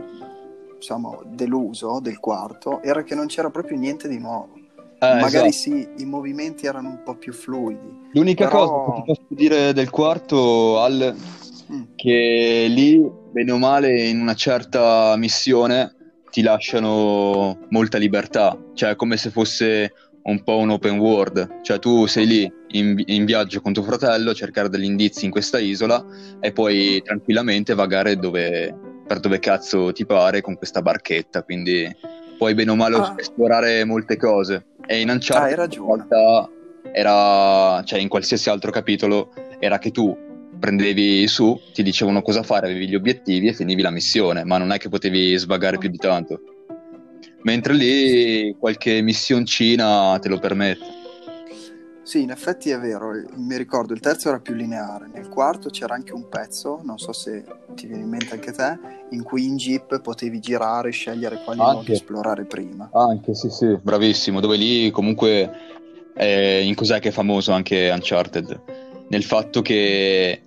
diciamo, 0.75 1.21
deluso 1.27 1.99
del 2.01 2.19
quarto 2.19 2.81
era 2.81 3.03
che 3.03 3.15
non 3.15 3.27
c'era 3.27 3.49
proprio 3.49 3.77
niente 3.77 4.09
di 4.09 4.19
nuovo 4.19 4.62
eh, 5.11 5.19
Magari 5.19 5.49
esatto. 5.49 5.75
sì, 5.75 5.87
i 5.97 6.05
movimenti 6.05 6.65
erano 6.65 6.89
un 6.89 7.03
po' 7.03 7.15
più 7.15 7.33
fluidi. 7.33 8.09
L'unica 8.13 8.47
però... 8.47 8.67
cosa 8.67 8.93
che 8.93 9.01
ti 9.01 9.03
posso 9.05 9.27
dire 9.27 9.73
del 9.73 9.89
quarto, 9.89 10.79
Al, 10.79 11.15
mm. 11.71 11.81
che 11.95 12.65
lì, 12.69 13.11
bene 13.31 13.51
o 13.51 13.57
male, 13.57 14.07
in 14.07 14.21
una 14.21 14.35
certa 14.35 15.15
missione 15.17 15.95
ti 16.31 16.41
lasciano 16.41 17.59
molta 17.69 17.97
libertà, 17.97 18.57
cioè 18.73 18.95
come 18.95 19.17
se 19.17 19.29
fosse 19.29 19.93
un 20.23 20.43
po' 20.43 20.57
un 20.57 20.71
open 20.71 20.99
world, 20.99 21.61
cioè 21.61 21.79
tu 21.79 22.05
sei 22.05 22.25
lì 22.25 22.53
in, 22.69 23.01
in, 23.05 23.25
viaggio 23.25 23.61
con 23.61 23.73
tuo 23.73 23.83
fratello 23.83 24.31
a 24.31 24.33
cercare 24.33 24.69
degli 24.69 24.85
indizi 24.85 25.25
in 25.25 25.31
questa 25.31 25.59
isola 25.59 26.03
e 26.39 26.51
puoi 26.51 27.01
tranquillamente 27.03 27.73
vagare 27.73 28.15
dove, 28.15 28.75
per 29.05 29.19
dove 29.19 29.39
cazzo 29.39 29.91
ti 29.91 30.05
pare 30.05 30.41
con 30.41 30.55
questa 30.55 30.81
barchetta, 30.81 31.43
quindi 31.43 31.87
puoi 32.37 32.53
bene 32.53 32.71
o 32.71 32.75
male 32.75 32.95
ah. 32.97 33.15
esplorare 33.17 33.83
molte 33.85 34.17
cose. 34.17 34.65
E 34.85 34.99
in 34.99 35.09
Uncharted 35.09 35.59
ah, 35.59 35.63
in 35.63 35.85
realtà 35.85 36.49
era, 36.91 37.83
cioè 37.83 37.99
in 37.99 38.09
qualsiasi 38.09 38.49
altro 38.49 38.71
capitolo, 38.71 39.33
era 39.59 39.79
che 39.79 39.91
tu 39.91 40.15
prendevi 40.59 41.27
su, 41.27 41.59
ti 41.73 41.83
dicevano 41.83 42.21
cosa 42.21 42.43
fare, 42.43 42.67
avevi 42.67 42.87
gli 42.87 42.95
obiettivi 42.95 43.47
e 43.47 43.53
finivi 43.53 43.81
la 43.81 43.89
missione, 43.89 44.43
ma 44.43 44.57
non 44.57 44.71
è 44.71 44.77
che 44.77 44.89
potevi 44.89 45.35
svagare 45.37 45.77
più 45.77 45.89
di 45.89 45.97
tanto. 45.97 46.39
Mentre 47.43 47.73
lì 47.73 48.55
qualche 48.57 49.01
missioncina 49.01 50.17
te 50.19 50.29
lo 50.29 50.39
permette. 50.39 51.02
Sì, 52.03 52.21
in 52.21 52.31
effetti 52.31 52.69
è 52.69 52.77
vero, 52.77 53.11
mi 53.35 53.55
ricordo 53.55 53.93
il 53.93 54.01
terzo 54.01 54.27
era 54.27 54.39
più 54.39 54.53
lineare, 54.53 55.09
nel 55.11 55.29
quarto 55.29 55.69
c'era 55.69 55.95
anche 55.95 56.13
un 56.13 56.27
pezzo, 56.27 56.81
non 56.83 56.97
so 56.97 57.13
se 57.13 57.45
ti 57.75 57.87
viene 57.87 58.03
in 58.03 58.09
mente 58.09 58.33
anche 58.33 58.51
te, 58.51 58.77
in 59.11 59.23
cui 59.23 59.45
in 59.45 59.55
jeep 59.55 60.01
potevi 60.01 60.41
girare, 60.41 60.91
scegliere 60.91 61.41
quali 61.45 61.61
Anche. 61.61 61.93
esplorare 61.93 62.43
prima. 62.43 62.89
Anche, 62.91 63.33
sì, 63.33 63.49
sì, 63.49 63.77
bravissimo, 63.81 64.41
dove 64.41 64.57
lì 64.57 64.91
comunque 64.91 65.49
eh, 66.15 66.65
in 66.65 66.75
cos'è 66.75 66.99
che 66.99 67.07
è 67.07 67.13
famoso 67.13 67.53
anche 67.53 67.89
Uncharted? 67.89 68.61
Nel 69.07 69.23
fatto 69.23 69.61
che 69.61 70.41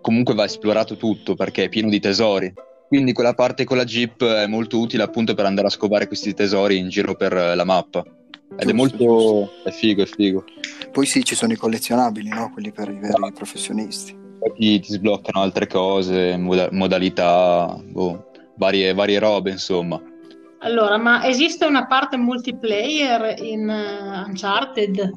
comunque 0.00 0.34
va 0.34 0.44
esplorato 0.44 0.96
tutto 0.96 1.34
perché 1.34 1.64
è 1.64 1.68
pieno 1.68 1.88
di 1.88 1.98
tesori. 1.98 2.52
Quindi 2.86 3.12
quella 3.12 3.34
parte 3.34 3.64
con 3.64 3.76
la 3.76 3.84
Jeep 3.84 4.24
è 4.24 4.46
molto 4.46 4.78
utile 4.78 5.02
appunto 5.02 5.34
per 5.34 5.44
andare 5.44 5.66
a 5.66 5.70
scovare 5.70 6.06
questi 6.06 6.34
tesori 6.34 6.76
in 6.76 6.88
giro 6.88 7.16
per 7.16 7.32
la 7.32 7.64
mappa. 7.64 8.04
Ed 8.56 8.68
è 8.68 8.72
molto... 8.72 9.50
è 9.64 9.70
figo, 9.70 10.02
è 10.02 10.06
figo. 10.06 10.44
Poi 10.90 11.06
sì, 11.06 11.24
ci 11.24 11.34
sono 11.34 11.52
i 11.52 11.56
collezionabili, 11.56 12.28
no? 12.28 12.50
Quelli 12.52 12.72
per 12.72 12.88
i 12.88 12.98
veri 12.98 13.32
professionisti. 13.32 14.16
Poi 14.38 14.80
ti, 14.80 14.92
sbloccano 14.92 15.42
altre 15.42 15.66
cose, 15.66 16.36
moda- 16.36 16.68
modalità, 16.72 17.78
boh, 17.82 18.30
varie, 18.56 18.92
varie 18.94 19.18
robe, 19.18 19.50
insomma. 19.50 20.00
Allora, 20.60 20.98
ma 20.98 21.26
esiste 21.26 21.64
una 21.64 21.86
parte 21.86 22.16
multiplayer 22.16 23.40
in 23.42 23.68
eh, 23.68 24.24
Uncharted? 24.26 25.10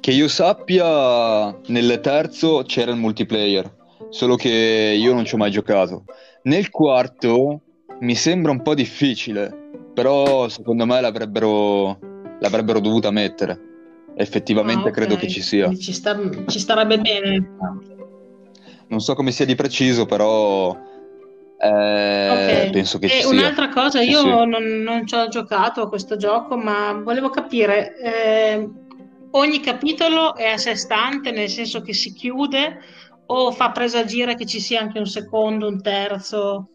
Che 0.00 0.10
io 0.10 0.28
sappia, 0.28 1.54
nel 1.66 2.00
terzo 2.00 2.62
c'era 2.66 2.90
il 2.90 2.96
multiplayer, 2.96 3.70
solo 4.08 4.36
che 4.36 4.96
io 4.98 5.12
non 5.12 5.26
ci 5.26 5.34
ho 5.34 5.38
mai 5.38 5.50
giocato. 5.50 6.04
Nel 6.44 6.70
quarto 6.70 7.60
mi 8.00 8.14
sembra 8.14 8.52
un 8.52 8.62
po' 8.62 8.74
difficile, 8.74 9.52
però 9.92 10.48
secondo 10.48 10.86
me 10.86 11.00
l'avrebbero, 11.02 11.98
l'avrebbero 12.40 12.80
dovuta 12.80 13.10
mettere. 13.10 13.68
Effettivamente 14.16 14.88
Ah, 14.88 14.90
ok. 14.90 14.94
credo 14.94 15.16
che 15.16 15.28
ci 15.28 15.40
sia. 15.40 15.72
Ci, 15.74 15.92
sta- 15.92 16.18
ci 16.46 16.58
starebbe 16.58 16.98
bene. 16.98 17.48
Non 18.88 19.00
so 19.00 19.14
come 19.14 19.30
sia 19.30 19.44
di 19.46 19.54
preciso, 19.54 20.04
però 20.04 20.76
eh, 21.62 22.66
Ok. 22.66 22.70
penso 22.70 22.98
che 22.98 23.06
E 23.06 23.10
ci 23.10 23.20
sia. 23.20 23.28
un'altra 23.30 23.68
cosa, 23.68 24.00
Sì, 24.00 24.10
io 24.10 24.20
sì. 24.20 24.28
non, 24.28 24.62
non 24.82 25.06
ci 25.06 25.14
ho 25.14 25.28
giocato 25.28 25.82
a 25.82 25.88
questo 25.88 26.16
gioco, 26.16 26.56
ma 26.56 26.92
volevo 26.94 27.30
capire, 27.30 27.96
eh, 27.98 28.68
ogni 29.32 29.60
capitolo 29.60 30.34
è 30.34 30.48
a 30.50 30.56
sé 30.56 30.74
stante, 30.74 31.30
nel 31.30 31.48
senso 31.48 31.82
che 31.82 31.92
si 31.94 32.12
chiude 32.12 32.78
o 33.26 33.52
fa 33.52 33.70
presagire 33.70 34.34
che 34.34 34.44
ci 34.46 34.58
sia 34.58 34.80
anche 34.80 34.98
un 34.98 35.06
secondo, 35.06 35.68
un 35.68 35.80
terzo? 35.80 36.70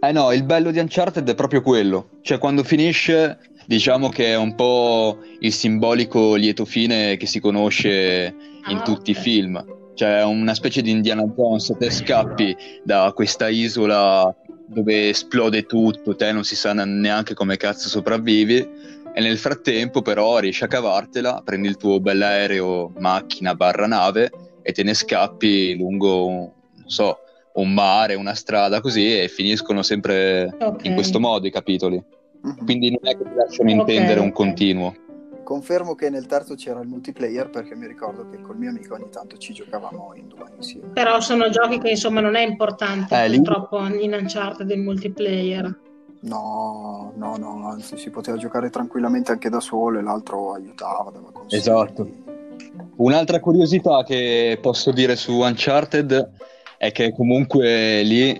Eh 0.00 0.12
no, 0.12 0.32
il 0.32 0.44
bello 0.44 0.70
di 0.70 0.78
Uncharted 0.78 1.28
è 1.28 1.34
proprio 1.34 1.60
quello. 1.60 2.10
Cioè, 2.22 2.38
quando 2.38 2.62
finisce, 2.64 3.38
diciamo 3.68 4.08
che 4.08 4.28
è 4.28 4.36
un 4.36 4.54
po' 4.54 5.18
il 5.40 5.52
simbolico 5.52 6.36
lieto 6.36 6.64
fine 6.64 7.18
che 7.18 7.26
si 7.26 7.38
conosce 7.38 8.34
in 8.66 8.78
Ah, 8.78 8.82
tutti 8.82 9.10
ok. 9.10 9.16
i 9.16 9.20
film. 9.20 9.64
Cioè, 9.94 10.20
è 10.20 10.24
una 10.24 10.54
specie 10.54 10.80
di 10.80 10.90
Indiana 10.90 11.24
Jones, 11.24 11.74
te 11.78 11.90
scappi 11.90 12.56
da 12.82 13.12
questa 13.14 13.48
isola 13.48 14.34
dove 14.64 15.10
esplode 15.10 15.64
tutto, 15.66 16.16
te 16.16 16.32
non 16.32 16.44
si 16.44 16.56
sa 16.56 16.72
neanche 16.72 17.34
come 17.34 17.58
cazzo 17.58 17.88
sopravvivi, 17.90 18.56
e 19.12 19.20
nel 19.20 19.36
frattempo 19.36 20.00
però 20.00 20.38
riesci 20.38 20.64
a 20.64 20.68
cavartela, 20.68 21.42
prendi 21.44 21.68
il 21.68 21.76
tuo 21.76 22.00
bell'aereo, 22.00 22.92
macchina 22.98 23.54
barra 23.54 23.86
nave 23.86 24.30
e 24.62 24.72
te 24.72 24.82
ne 24.82 24.94
scappi 24.94 25.76
lungo, 25.76 26.26
un- 26.26 26.50
non 26.76 26.88
so, 26.88 27.18
un 27.54 27.74
mare, 27.74 28.14
una 28.14 28.34
strada 28.34 28.80
così 28.80 29.20
e 29.20 29.28
finiscono 29.28 29.82
sempre 29.82 30.56
Ok. 30.58 30.84
in 30.84 30.94
questo 30.94 31.20
modo 31.20 31.46
i 31.46 31.50
capitoli. 31.50 32.02
Mhm. 32.42 32.64
Quindi 32.64 32.90
non 32.90 33.00
è 33.02 33.16
che 33.16 33.24
ti 33.24 33.34
lasciano 33.34 33.70
Ok, 33.70 33.76
intendere 33.78 34.20
un 34.20 34.32
continuo. 34.32 34.94
Confermo 35.42 35.94
che 35.94 36.10
nel 36.10 36.26
terzo 36.26 36.54
c'era 36.54 36.80
il 36.80 36.88
multiplayer 36.88 37.48
perché 37.48 37.74
mi 37.74 37.86
ricordo 37.86 38.28
che 38.28 38.40
col 38.42 38.58
mio 38.58 38.68
amico 38.68 38.94
ogni 38.94 39.08
tanto 39.10 39.38
ci 39.38 39.54
giocavamo 39.54 40.12
in 40.14 40.28
due 40.28 40.44
insieme. 40.56 40.88
Però 40.88 41.20
sono 41.20 41.48
giochi 41.48 41.78
che 41.78 41.90
insomma 41.90 42.20
non 42.20 42.36
è 42.36 42.42
importante 42.46 43.14
Eh, 43.14 43.28
lì- 43.28 43.36
purtroppo 43.36 43.78
in 43.86 44.12
Uncharted 44.12 44.68
il 44.68 44.80
multiplayer. 44.80 45.78
No, 46.20 47.12
no, 47.16 47.36
no, 47.36 47.68
anzi 47.68 47.96
si 47.96 48.10
poteva 48.10 48.36
giocare 48.36 48.68
tranquillamente 48.70 49.30
anche 49.32 49.48
da 49.48 49.60
solo 49.60 49.98
e 49.98 50.02
l'altro 50.02 50.52
aiutava, 50.52 51.10
dava 51.10 51.30
consigli. 51.32 51.58
Esatto. 51.60 52.08
Un'altra 52.96 53.40
curiosità 53.40 54.02
che 54.04 54.58
posso 54.60 54.90
dire 54.90 55.16
su 55.16 55.32
Uncharted 55.38 56.30
è 56.76 56.92
che 56.92 57.12
comunque 57.12 58.02
lì 58.02 58.38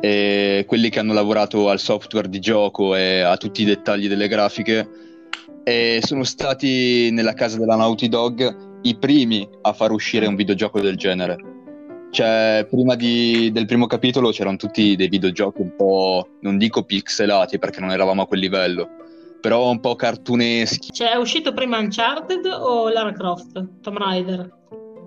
eh, 0.00 0.64
quelli 0.66 0.88
che 0.90 0.98
hanno 0.98 1.12
lavorato 1.12 1.68
al 1.68 1.78
software 1.78 2.28
di 2.28 2.38
gioco 2.40 2.94
e 2.94 3.20
a 3.20 3.36
tutti 3.36 3.62
i 3.62 3.64
dettagli 3.64 4.08
delle 4.08 4.28
grafiche 4.28 4.88
eh, 5.64 6.00
sono 6.02 6.22
stati 6.22 7.10
nella 7.10 7.34
casa 7.34 7.58
della 7.58 7.74
Naughty 7.74 8.08
Dog 8.08 8.78
i 8.82 8.96
primi 8.96 9.48
a 9.62 9.72
far 9.72 9.90
uscire 9.90 10.26
un 10.26 10.36
videogioco 10.36 10.80
del 10.80 10.96
genere. 10.96 11.36
Cioè, 12.10 12.66
prima 12.70 12.94
di- 12.94 13.50
del 13.52 13.66
primo 13.66 13.86
capitolo 13.86 14.30
c'erano 14.30 14.56
tutti 14.56 14.94
dei 14.94 15.08
videogiochi 15.08 15.60
un 15.60 15.74
po', 15.74 16.28
non 16.42 16.56
dico 16.56 16.84
pixelati 16.84 17.58
perché 17.58 17.80
non 17.80 17.90
eravamo 17.90 18.22
a 18.22 18.26
quel 18.26 18.40
livello, 18.40 18.88
però 19.40 19.68
un 19.68 19.80
po' 19.80 19.96
cartuneschi. 19.96 20.92
Cioè 20.92 21.10
è 21.10 21.16
uscito 21.16 21.52
prima 21.52 21.78
Uncharted 21.78 22.46
o 22.46 22.88
Lara 22.88 23.12
Croft? 23.12 23.80
Tomb 23.80 23.96
Raider? 23.98 24.54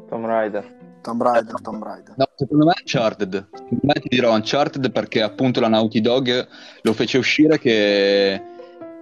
Tomb 0.10 0.26
Raider. 0.26 0.78
Tomb 1.02 1.22
Raider, 1.22 1.62
Tomb 1.62 1.82
Raider. 1.82 2.14
No, 2.18 2.29
secondo 2.40 2.66
me 2.66 2.74
Uncharted. 2.80 3.48
Secondo 3.52 3.80
me 3.82 3.94
ti 3.94 4.08
dirò 4.08 4.34
Uncharted 4.34 4.92
perché 4.92 5.22
appunto 5.22 5.60
la 5.60 5.68
Naughty 5.68 6.00
Dog 6.00 6.48
lo 6.82 6.94
fece 6.94 7.18
uscire 7.18 7.60
che 7.60 8.42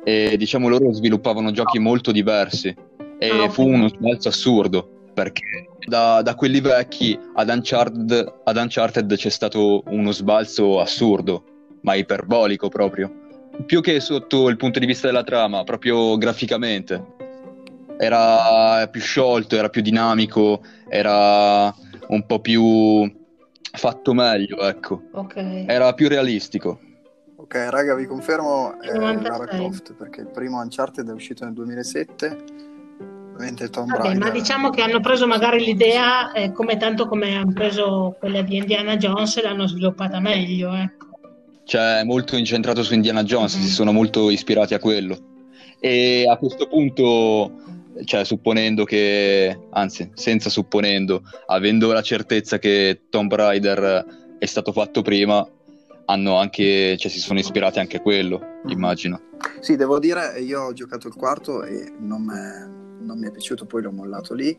e, 0.03 0.37
diciamo 0.37 0.67
loro 0.67 0.91
sviluppavano 0.91 1.51
giochi 1.51 1.77
molto 1.77 2.11
diversi 2.11 2.75
e 3.19 3.29
Ah, 3.29 3.49
fu 3.49 3.67
uno 3.67 3.89
sbalzo 3.89 4.29
assurdo 4.29 5.09
perché 5.13 5.69
da, 5.85 6.21
da 6.21 6.35
quelli 6.35 6.61
vecchi 6.61 7.17
ad 7.35 7.49
Uncharted, 7.49 8.33
ad 8.43 8.55
Uncharted 8.55 9.15
c'è 9.15 9.29
stato 9.29 9.83
uno 9.87 10.11
sbalzo 10.11 10.79
assurdo, 10.79 11.43
ma 11.81 11.95
iperbolico 11.95 12.69
proprio. 12.69 13.11
Più 13.65 13.81
che 13.81 13.99
sotto 13.99 14.49
il 14.49 14.57
punto 14.57 14.77
di 14.77 14.85
vista 14.85 15.07
della 15.07 15.23
trama, 15.23 15.63
proprio 15.63 16.17
graficamente. 16.17 17.15
Era 17.97 18.87
più 18.91 19.01
sciolto, 19.01 19.55
era 19.55 19.69
più 19.69 19.81
dinamico, 19.81 20.61
era 20.87 21.73
un 22.09 22.25
po' 22.27 22.39
più 22.39 23.16
fatto 23.77 24.13
meglio, 24.13 24.59
ecco. 24.67 25.03
Ok. 25.11 25.35
Era 25.67 25.93
più 25.93 26.07
realistico. 26.07 26.79
Ok, 27.35 27.55
raga, 27.69 27.95
vi 27.95 28.05
confermo 28.05 28.75
96. 28.81 29.23
Lara 29.23 29.45
Croft 29.45 29.93
perché 29.93 30.21
il 30.21 30.27
primo 30.27 30.59
Uncharted 30.59 31.09
è 31.09 31.13
uscito 31.13 31.45
nel 31.45 31.53
2007, 31.53 32.37
mentre 33.37 33.69
Tomb 33.69 33.89
Vabbè, 33.91 34.01
Raider... 34.03 34.23
ma 34.23 34.29
diciamo 34.31 34.69
che 34.69 34.81
hanno 34.81 34.99
preso 34.99 35.27
magari 35.27 35.63
l'idea, 35.63 36.31
eh, 36.33 36.51
come 36.51 36.77
tanto 36.77 37.07
come 37.07 37.35
hanno 37.35 37.53
preso 37.53 38.15
quella 38.19 38.41
di 38.41 38.57
Indiana 38.57 38.97
Jones 38.97 39.37
e 39.37 39.43
l'hanno 39.43 39.67
sviluppata 39.67 40.19
meglio, 40.19 40.73
ecco. 40.73 41.05
Cioè, 41.63 42.03
molto 42.03 42.35
incentrato 42.35 42.81
su 42.83 42.93
Indiana 42.93 43.23
Jones, 43.23 43.55
Mhm. 43.55 43.61
si 43.61 43.69
sono 43.69 43.91
molto 43.91 44.29
ispirati 44.29 44.73
a 44.73 44.79
quello. 44.79 45.17
E 45.79 46.25
a 46.27 46.35
questo 46.37 46.67
punto, 46.67 47.51
cioè, 48.03 48.23
supponendo 48.25 48.83
che, 48.83 49.57
anzi, 49.71 50.11
senza 50.13 50.49
supponendo, 50.49 51.21
avendo 51.47 51.91
la 51.91 52.01
certezza 52.01 52.59
che 52.59 53.03
Tomb 53.09 53.33
Raider 53.33 54.35
è 54.39 54.45
stato 54.45 54.71
fatto 54.71 55.01
prima, 55.01 55.47
hanno 56.05 56.37
anche, 56.37 56.95
cioè, 56.97 57.11
si 57.11 57.19
sono 57.19 57.39
ispirati 57.39 57.79
anche 57.79 57.97
a 57.97 58.01
quello, 58.01 58.59
immagino. 58.67 59.21
Sì, 59.59 59.75
devo 59.75 59.99
dire, 59.99 60.39
io 60.39 60.63
ho 60.63 60.73
giocato 60.73 61.07
il 61.07 61.15
quarto 61.15 61.63
e 61.63 61.91
non, 61.99 62.23
m'è- 62.23 63.03
non 63.03 63.19
mi 63.19 63.27
è 63.27 63.31
piaciuto, 63.31 63.65
poi 63.65 63.81
l'ho 63.81 63.91
mollato 63.91 64.33
lì, 64.33 64.57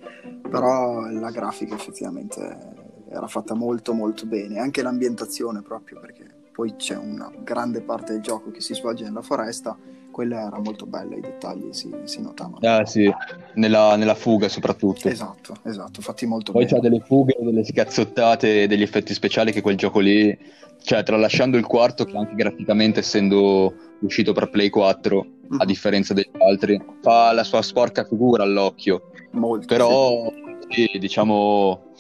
però 0.49 1.09
la 1.11 1.31
grafica 1.31 1.75
effettivamente 1.75 2.77
era 3.11 3.27
fatta 3.27 3.55
molto 3.55 3.95
molto 3.95 4.27
bene, 4.27 4.59
anche 4.59 4.83
l'ambientazione 4.83 5.63
proprio, 5.63 5.99
perché 6.01 6.27
poi 6.53 6.75
c'è 6.77 6.97
una 6.97 7.33
grande 7.43 7.81
parte 7.81 8.13
del 8.13 8.21
gioco 8.21 8.51
che 8.51 8.61
si 8.61 8.75
svolge 8.75 9.05
nella 9.05 9.23
foresta, 9.23 9.77
quella 10.19 10.47
era 10.49 10.59
molto 10.59 10.85
bella, 10.85 11.15
i 11.15 11.21
dettagli 11.21 11.73
si, 11.73 11.95
si 12.03 12.21
notavano. 12.21 12.59
Ah, 12.63 12.85
sì, 12.85 13.09
nella, 13.55 13.95
nella 13.95 14.17
fuga 14.17 14.49
soprattutto. 14.49 15.07
Esatto, 15.07 15.59
esatto, 15.63 16.03
fatti 16.03 16.27
molto 16.27 16.51
Poi 16.51 16.65
bene. 16.65 16.75
c'ha 16.75 16.81
delle 16.81 17.01
fughe, 17.07 17.37
delle 17.39 17.65
scazzottate, 17.65 18.67
degli 18.67 18.83
effetti 18.83 19.15
speciali 19.15 19.53
che 19.53 19.61
quel 19.61 19.77
gioco 19.77 20.01
lì, 20.01 20.37
cioè 20.83 21.05
tralasciando 21.05 21.57
il 21.57 21.65
quarto 21.65 22.05
che 22.05 22.17
anche 22.17 22.35
graficamente 22.35 22.99
essendo 22.99 23.73
uscito 24.01 24.33
per 24.33 24.51
Play 24.51 24.71
4, 24.71 25.21
a 25.21 25.65
Mhm, 25.65 25.65
differenza 25.65 26.15
degli 26.15 26.31
altri, 26.41 26.83
fa 27.01 27.31
la 27.31 27.45
sua 27.45 27.63
sporca 27.63 28.03
figura 28.03 28.43
all'occhio. 28.43 29.13
molto, 29.31 29.67
Però 29.69 30.33
sì, 30.69 30.99
diciamo 30.99 31.93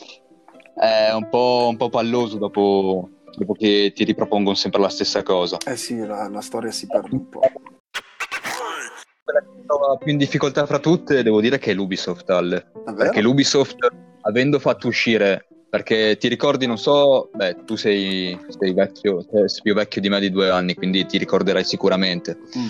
è 0.74 1.12
un 1.14 1.28
po', 1.28 1.68
un 1.70 1.76
po' 1.76 1.88
palloso 1.88 2.36
dopo, 2.36 3.08
dopo 3.36 3.52
che 3.52 3.92
ti 3.94 4.02
ripropongono 4.02 4.56
sempre 4.56 4.80
la 4.80 4.88
stessa 4.88 5.22
cosa. 5.22 5.56
sì. 5.60 5.68
Eh 5.68 5.76
sì, 5.76 5.96
la, 5.98 6.28
la 6.28 6.40
storia 6.40 6.72
si 6.72 6.88
perde 6.88 7.14
un 7.14 7.28
po'. 7.28 7.40
Trova 9.78 9.96
più 9.96 10.10
in 10.10 10.18
difficoltà 10.18 10.66
fra 10.66 10.80
tutte 10.80 11.22
devo 11.22 11.40
dire 11.40 11.58
che 11.58 11.70
è 11.70 11.74
l'Ubisoft, 11.74 12.28
Alle. 12.30 12.66
Davvero? 12.84 12.96
Perché 12.96 13.20
l'Ubisoft, 13.20 13.76
avendo 14.22 14.58
fatto 14.58 14.88
uscire 14.88 15.46
perché 15.70 16.16
ti 16.18 16.26
ricordi, 16.26 16.66
non 16.66 16.78
so, 16.78 17.30
beh, 17.32 17.64
tu 17.64 17.76
sei, 17.76 18.36
sei 18.58 18.72
vecchio, 18.74 19.20
sei 19.46 19.62
più 19.62 19.74
vecchio 19.74 20.00
di 20.00 20.08
me 20.08 20.18
di 20.18 20.30
due 20.30 20.50
anni, 20.50 20.74
quindi 20.74 21.06
ti 21.06 21.16
ricorderai 21.16 21.62
sicuramente. 21.62 22.36
Mm. 22.58 22.66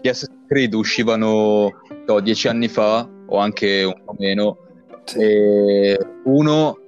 Gli 0.00 0.08
Assassin's 0.08 0.46
Creed 0.46 0.72
uscivano 0.72 1.72
no, 2.06 2.20
dieci 2.20 2.48
anni 2.48 2.68
fa, 2.68 3.06
o 3.26 3.36
anche 3.36 3.82
un 3.82 4.00
po' 4.02 4.14
meno, 4.18 4.56
Sì. 5.04 5.18
e 5.18 5.98
uno 6.24 6.78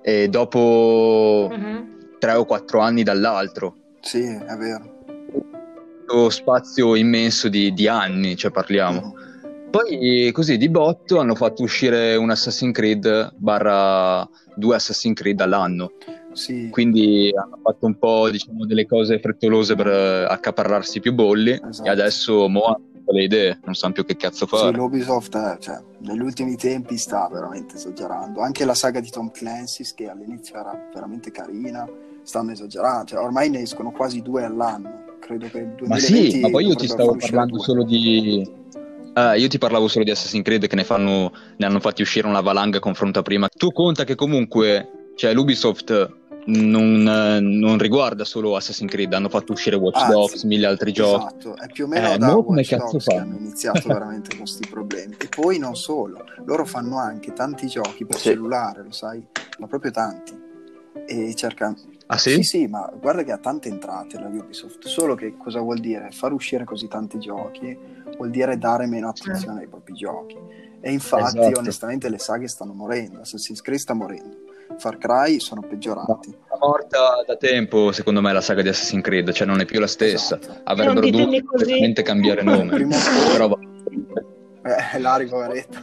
e 0.00 0.28
dopo 0.28 1.48
Mhm. 1.50 2.16
tre 2.18 2.32
o 2.34 2.44
quattro 2.46 2.80
anni 2.80 3.02
dall'altro. 3.02 3.74
Sì, 4.00 4.22
è 4.22 4.56
vero. 4.56 4.99
Questo 6.10 6.30
spazio 6.30 6.96
immenso 6.96 7.48
di, 7.48 7.72
di 7.72 7.86
anni, 7.86 8.34
cioè 8.34 8.50
parliamo. 8.50 9.14
Poi 9.70 10.28
così 10.32 10.56
di 10.56 10.68
botto 10.68 11.20
hanno 11.20 11.36
fatto 11.36 11.62
uscire 11.62 12.16
un 12.16 12.30
Assassin's 12.30 12.74
Creed 12.74 13.34
barra 13.36 14.28
due 14.56 14.74
Assassin's 14.74 15.14
Creed 15.14 15.40
all'anno. 15.40 15.92
Sì, 16.32 16.68
Quindi 16.70 17.30
hanno 17.32 17.60
fatto 17.62 17.86
un 17.86 17.96
po' 17.96 18.28
diciamo 18.28 18.66
delle 18.66 18.86
cose 18.86 19.20
frettolose 19.20 19.76
per 19.76 19.86
accaparrarsi 19.86 20.98
più 20.98 21.12
bolli 21.12 21.52
Esatto. 21.52 21.88
e 21.88 21.90
adesso 21.92 22.48
mo 22.48 22.62
hanno 22.62 22.88
le 23.12 23.22
idee, 23.22 23.60
non 23.64 23.74
sanno 23.74 23.92
più 23.92 24.04
che 24.04 24.16
cazzo 24.16 24.46
sì, 24.46 24.56
fare. 24.56 24.76
l'Ubisoft 24.76 25.34
eh, 25.36 25.56
cioè, 25.60 25.80
negli 26.00 26.20
ultimi 26.22 26.56
tempi 26.56 26.96
sta 26.96 27.28
veramente 27.30 27.76
esagerando. 27.76 28.40
Anche 28.40 28.64
la 28.64 28.74
saga 28.74 28.98
di 28.98 29.10
Tom 29.10 29.30
Clancy's, 29.30 29.94
che 29.94 30.08
all'inizio 30.08 30.56
era 30.56 30.76
veramente 30.92 31.30
carina, 31.30 31.88
stanno 32.22 32.50
esagerando. 32.50 33.06
Cioè, 33.06 33.18
ormai 33.20 33.48
ne 33.48 33.60
escono 33.60 33.92
quasi 33.92 34.22
due 34.22 34.44
all'anno. 34.44 34.99
Credo 35.30 35.46
che 35.48 35.58
il 35.58 35.74
2020 35.76 35.86
Ma 35.88 35.98
sì, 35.98 36.40
ma 36.40 36.50
poi 36.50 36.66
io 36.66 36.74
ti 36.74 36.88
stavo 36.88 37.14
parlando 37.14 37.54
due. 37.54 37.62
solo 37.64 37.84
di... 37.84 38.50
eh, 39.14 39.38
io 39.38 39.46
ti 39.46 39.58
parlavo 39.58 39.86
solo 39.86 40.04
di 40.04 40.10
Assassin's 40.10 40.42
Creed 40.44 40.66
che 40.66 40.74
ne, 40.74 40.82
fanno, 40.82 41.32
ne 41.56 41.66
hanno 41.66 41.78
fatti 41.78 42.02
uscire 42.02 42.26
una 42.26 42.40
valanga 42.40 42.80
confronto 42.80 43.20
a 43.20 43.22
prima. 43.22 43.46
Tu 43.48 43.70
conta 43.70 44.02
che 44.02 44.16
comunque, 44.16 45.12
cioè 45.14 45.32
l'Ubisoft 45.32 46.18
non, 46.46 47.02
non 47.04 47.78
riguarda 47.78 48.24
solo 48.24 48.56
Assassin's 48.56 48.90
Creed, 48.90 49.12
hanno 49.12 49.28
fatto 49.28 49.52
uscire 49.52 49.76
Watch 49.76 49.98
Anzi, 50.00 50.10
Dogs, 50.10 50.42
mille 50.42 50.66
altri 50.66 50.90
giochi. 50.90 51.24
Esatto, 51.26 51.56
è 51.58 51.68
più 51.70 51.84
o 51.84 51.86
meno 51.86 52.12
Eh, 52.12 52.18
da 52.18 52.34
Watch 52.34 52.68
cazzo 52.68 52.84
Dogs 52.90 53.04
che 53.04 53.14
hanno 53.14 53.36
iniziato 53.36 53.86
veramente 53.86 54.30
con 54.30 54.38
questi 54.38 54.66
problemi. 54.68 55.14
E 55.16 55.28
poi 55.28 55.58
non 55.58 55.76
solo, 55.76 56.24
loro 56.44 56.64
fanno 56.64 56.98
anche 56.98 57.32
tanti 57.32 57.68
giochi 57.68 58.04
per 58.04 58.16
Sì. 58.16 58.30
cellulare, 58.30 58.82
lo 58.82 58.90
sai, 58.90 59.24
ma 59.60 59.68
proprio 59.68 59.92
tanti. 59.92 60.32
E 61.06 61.32
cerca... 61.36 61.72
Ah 62.12 62.18
sì? 62.18 62.30
Sì, 62.34 62.42
sì, 62.42 62.66
ma 62.66 62.90
guarda 63.00 63.22
che 63.22 63.30
ha 63.30 63.38
tante 63.38 63.68
entrate 63.68 64.18
la 64.18 64.26
Ubisoft, 64.26 64.84
solo 64.88 65.14
che 65.14 65.36
cosa 65.36 65.60
vuol 65.60 65.78
dire? 65.78 66.10
Far 66.10 66.32
uscire 66.32 66.64
così 66.64 66.88
tanti 66.88 67.20
giochi 67.20 67.78
vuol 68.16 68.30
dire 68.30 68.58
dare 68.58 68.86
meno 68.86 69.08
attenzione 69.10 69.60
ai 69.60 69.68
propri 69.68 69.94
giochi. 69.94 70.36
E 70.80 70.90
infatti, 70.90 71.38
Esatto. 71.38 71.58
onestamente, 71.60 72.08
le 72.08 72.18
saghe 72.18 72.48
stanno 72.48 72.72
morendo, 72.72 73.20
Assassin's 73.20 73.60
Creed 73.60 73.78
sta 73.78 73.94
morendo, 73.94 74.38
Far 74.78 74.98
Cry 74.98 75.38
sono 75.38 75.60
peggiorati. 75.60 76.30
È 76.30 76.56
morta 76.60 77.22
da 77.24 77.36
tempo, 77.36 77.92
secondo 77.92 78.20
me, 78.20 78.32
la 78.32 78.40
saga 78.40 78.62
di 78.62 78.70
Assassin's 78.70 79.04
Creed, 79.04 79.30
cioè 79.30 79.46
non 79.46 79.60
è 79.60 79.64
più 79.64 79.78
la 79.78 79.86
stessa. 79.86 80.36
Esatto. 80.36 80.60
Avrebbero 80.64 81.08
dovuto 81.08 81.42
completamente 81.44 82.02
cambiare 82.02 82.42
nome. 82.42 82.70
Prima 82.70 82.96
o 82.96 83.00
poi- 83.00 83.30
Però 83.32 83.58
Eh, 84.62 84.98
Lari, 84.98 85.26
poveretto. 85.26 85.78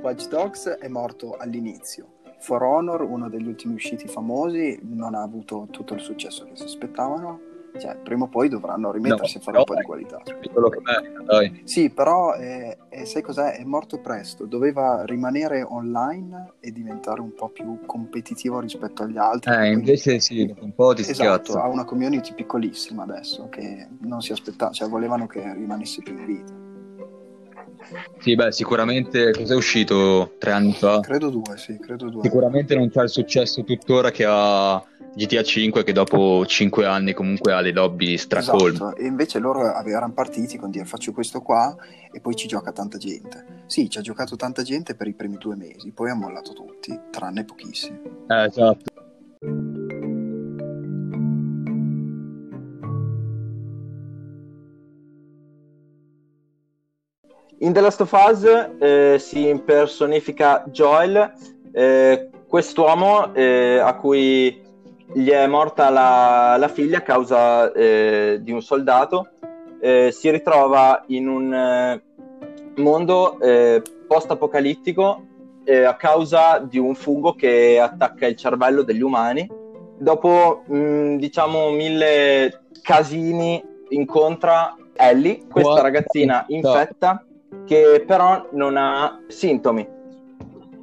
Watch 0.00 0.28
Dogs 0.28 0.66
è 0.66 0.88
morto 0.88 1.36
all'inizio. 1.36 2.06
For 2.40 2.62
Honor, 2.62 3.02
uno 3.02 3.28
degli 3.28 3.46
ultimi 3.46 3.74
usciti 3.74 4.06
famosi, 4.08 4.78
non 4.82 5.14
ha 5.14 5.22
avuto 5.22 5.66
tutto 5.70 5.94
il 5.94 6.00
successo 6.00 6.44
che 6.44 6.52
si 6.54 6.64
aspettavano. 6.64 7.40
Cioè, 7.78 7.96
prima 8.02 8.24
o 8.24 8.28
poi 8.28 8.48
dovranno 8.48 8.90
rimettersi 8.90 9.36
No, 9.36 9.40
a 9.40 9.44
fare 9.44 9.58
un 9.58 9.64
po' 9.64 9.74
di 9.74 9.82
qualità. 9.82 10.20
di 10.40 10.48
quello 10.48 10.68
che 10.68 10.80
merita, 10.82 11.22
dai. 11.22 11.60
Sì, 11.64 11.90
però 11.90 12.34
eh, 12.34 12.76
eh, 12.88 13.04
sai 13.04 13.22
cos'è? 13.22 13.56
È 13.58 13.62
morto 13.64 14.00
presto. 14.00 14.46
Doveva 14.46 15.04
rimanere 15.04 15.62
online 15.62 16.54
e 16.60 16.72
diventare 16.72 17.20
un 17.20 17.34
po' 17.34 17.50
più 17.50 17.80
competitivo 17.86 18.58
rispetto 18.58 19.02
agli 19.02 19.18
altri. 19.18 19.52
Eh, 19.54 19.70
invece 19.70 20.18
sì, 20.18 20.52
un 20.60 20.74
po' 20.74 20.94
ti 20.94 21.02
Esatto, 21.02 21.14
schiazza. 21.52 21.62
ha 21.62 21.68
una 21.68 21.84
community 21.84 22.32
piccolissima 22.34 23.02
adesso 23.04 23.48
che 23.48 23.86
non 24.00 24.22
si 24.22 24.32
aspettava, 24.32 24.72
cioè 24.72 24.88
volevano 24.88 25.26
che 25.26 25.40
rimanesse 25.52 26.02
più 26.02 26.16
in 26.18 26.24
vita. 26.24 26.52
Sì, 28.18 28.34
beh, 28.34 28.52
sicuramente 28.52 29.30
cos'è 29.32 29.54
uscito 29.54 30.34
tre 30.38 30.52
anni 30.52 30.72
fa? 30.72 31.00
Credo 31.00 31.30
due, 31.30 31.56
sì, 31.56 31.78
credo 31.78 32.08
due. 32.08 32.22
Sicuramente 32.22 32.74
non 32.74 32.90
c'ha 32.90 33.02
il 33.02 33.08
successo 33.08 33.64
tuttora 33.64 34.10
che 34.10 34.24
ha 34.26 34.82
GTA 35.14 35.42
5 35.42 35.84
che 35.84 35.92
dopo 35.92 36.44
5 36.44 36.86
anni 36.86 37.12
comunque 37.12 37.52
ha 37.52 37.60
le 37.60 37.72
lobby 37.72 38.16
stracolme. 38.16 38.76
Esatto, 38.76 38.96
e 38.96 39.06
invece 39.06 39.38
loro 39.38 39.72
erano 39.84 40.12
partiti 40.12 40.58
con 40.58 40.70
dire 40.70 40.84
faccio 40.84 41.12
questo 41.12 41.40
qua 41.40 41.74
e 42.12 42.20
poi 42.20 42.34
ci 42.34 42.46
gioca 42.46 42.72
tanta 42.72 42.98
gente. 42.98 43.62
Sì, 43.66 43.88
ci 43.88 43.98
ha 43.98 44.02
giocato 44.02 44.36
tanta 44.36 44.62
gente 44.62 44.94
per 44.94 45.06
i 45.06 45.14
primi 45.14 45.36
due 45.38 45.56
mesi, 45.56 45.90
poi 45.92 46.10
ha 46.10 46.14
mollato 46.14 46.52
tutti, 46.52 46.98
tranne 47.10 47.44
pochissimi. 47.44 48.00
Eh, 48.28 48.44
esatto. 48.44 49.77
In 57.60 57.72
The 57.72 57.80
Last 57.80 58.00
of 58.02 58.12
Us 58.12 58.44
eh, 58.78 59.16
si 59.18 59.48
impersonifica 59.48 60.62
Joel, 60.70 61.32
eh, 61.72 62.28
quest'uomo 62.46 63.34
eh, 63.34 63.78
a 63.78 63.96
cui 63.96 64.62
gli 65.12 65.28
è 65.30 65.44
morta 65.48 65.90
la, 65.90 66.54
la 66.56 66.68
figlia 66.68 66.98
a 66.98 67.02
causa 67.02 67.72
eh, 67.72 68.38
di 68.42 68.52
un 68.52 68.62
soldato, 68.62 69.30
eh, 69.80 70.12
si 70.12 70.30
ritrova 70.30 71.02
in 71.08 71.26
un 71.26 71.52
eh, 71.52 72.02
mondo 72.76 73.38
post-apocalittico 74.06 75.22
a 75.84 75.96
causa 75.96 76.58
di 76.60 76.78
un 76.78 76.94
fungo 76.94 77.34
che 77.34 77.80
attacca 77.80 78.26
il 78.26 78.36
cervello 78.36 78.82
degli 78.82 79.02
umani. 79.02 79.50
Dopo, 79.98 80.62
mh, 80.64 81.16
diciamo, 81.16 81.70
mille 81.70 82.62
casini 82.80 83.62
incontra 83.88 84.76
Ellie, 84.94 85.40
questa 85.50 85.72
What? 85.72 85.82
ragazzina 85.82 86.44
infetta 86.48 87.24
che 87.64 88.04
però 88.06 88.48
non 88.52 88.76
ha 88.76 89.20
sintomi. 89.28 89.96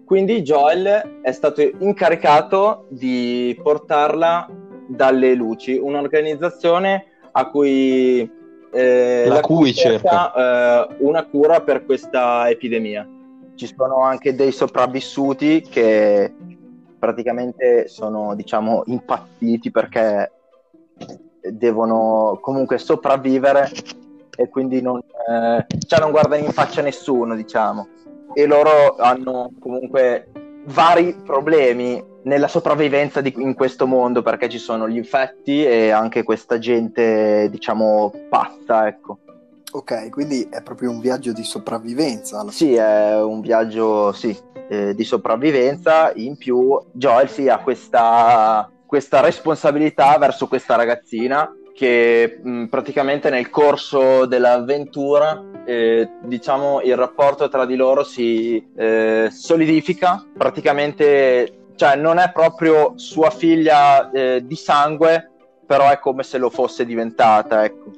Quindi 0.06 0.42
Joel 0.42 1.20
è 1.22 1.32
stato 1.32 1.62
incaricato 1.62 2.86
di 2.90 3.60
portarla 3.62 4.48
dalle 4.88 5.34
luci, 5.34 5.78
un'organizzazione 5.78 7.06
a 7.32 7.50
cui, 7.50 8.30
eh, 8.72 9.26
La 9.28 9.42
cui 9.42 9.74
cerca 9.74 10.88
eh, 10.88 10.96
una 11.00 11.26
cura 11.26 11.62
per 11.62 11.86
questa 11.86 12.50
epidemia. 12.50 13.08
Ci 13.56 13.74
sono 13.76 14.04
anche 14.04 14.36
dei 14.36 14.52
sopravvissuti 14.52 15.62
che 15.62 16.32
praticamente 17.00 17.88
sono, 17.88 18.36
diciamo, 18.36 18.84
impazziti 18.86 19.72
perché 19.72 20.32
devono 21.42 22.38
comunque 22.42 22.78
sopravvivere 22.78 23.70
e 24.36 24.50
quindi 24.50 24.82
non, 24.82 25.00
eh, 25.00 25.66
cioè 25.88 26.00
non 26.00 26.12
guardano 26.12 26.44
in 26.44 26.52
faccia 26.52 26.82
nessuno, 26.82 27.36
diciamo. 27.36 27.88
E 28.34 28.46
loro 28.46 28.96
hanno 28.98 29.52
comunque 29.60 30.30
vari 30.66 31.16
problemi 31.24 32.04
nella 32.24 32.48
sopravvivenza 32.48 33.22
di- 33.22 33.34
in 33.38 33.54
questo 33.54 33.86
mondo 33.88 34.22
perché 34.22 34.50
ci 34.50 34.58
sono 34.58 34.90
gli 34.90 34.98
infetti 34.98 35.64
e 35.64 35.92
anche 35.92 36.24
questa 36.24 36.58
gente, 36.58 37.48
diciamo, 37.50 38.12
pazza, 38.30 38.88
ecco. 38.88 39.20
Ok, 39.72 40.10
quindi 40.10 40.48
è 40.50 40.62
proprio 40.62 40.90
un 40.90 41.00
viaggio 41.00 41.34
di 41.34 41.44
sopravvivenza. 41.44 42.44
Sì, 42.50 42.76
è 42.76 43.22
un 43.22 43.42
viaggio 43.42 44.12
sì, 44.14 44.36
eh, 44.70 44.96
di 44.96 45.04
sopravvivenza. 45.04 46.12
In 46.16 46.38
più, 46.38 46.80
Joel 46.94 47.30
sì, 47.30 47.50
ha 47.50 47.60
questa, 47.60 48.70
questa 48.86 49.20
responsabilità 49.20 50.18
verso 50.18 50.48
questa 50.48 50.76
ragazzina 50.76 51.54
che 51.76 52.40
mh, 52.42 52.66
praticamente 52.66 53.30
nel 53.30 53.50
corso 53.50 54.26
dell'avventura, 54.26 55.44
eh, 55.66 56.10
diciamo, 56.22 56.80
il 56.82 56.96
rapporto 56.96 57.50
tra 57.50 57.66
di 57.66 57.76
loro 57.76 58.06
si 58.06 58.66
eh, 58.78 59.28
solidifica. 59.30 60.26
Praticamente, 60.38 61.72
cioè, 61.76 61.98
non 61.98 62.18
è 62.18 62.32
proprio 62.32 62.94
sua 62.96 63.30
figlia 63.30 64.10
eh, 64.10 64.42
di 64.46 64.56
sangue, 64.56 65.32
però 65.66 65.90
è 65.90 66.00
come 66.00 66.24
se 66.24 66.38
lo 66.38 66.50
fosse 66.50 66.86
diventata, 66.86 67.66
ecco. 67.66 67.92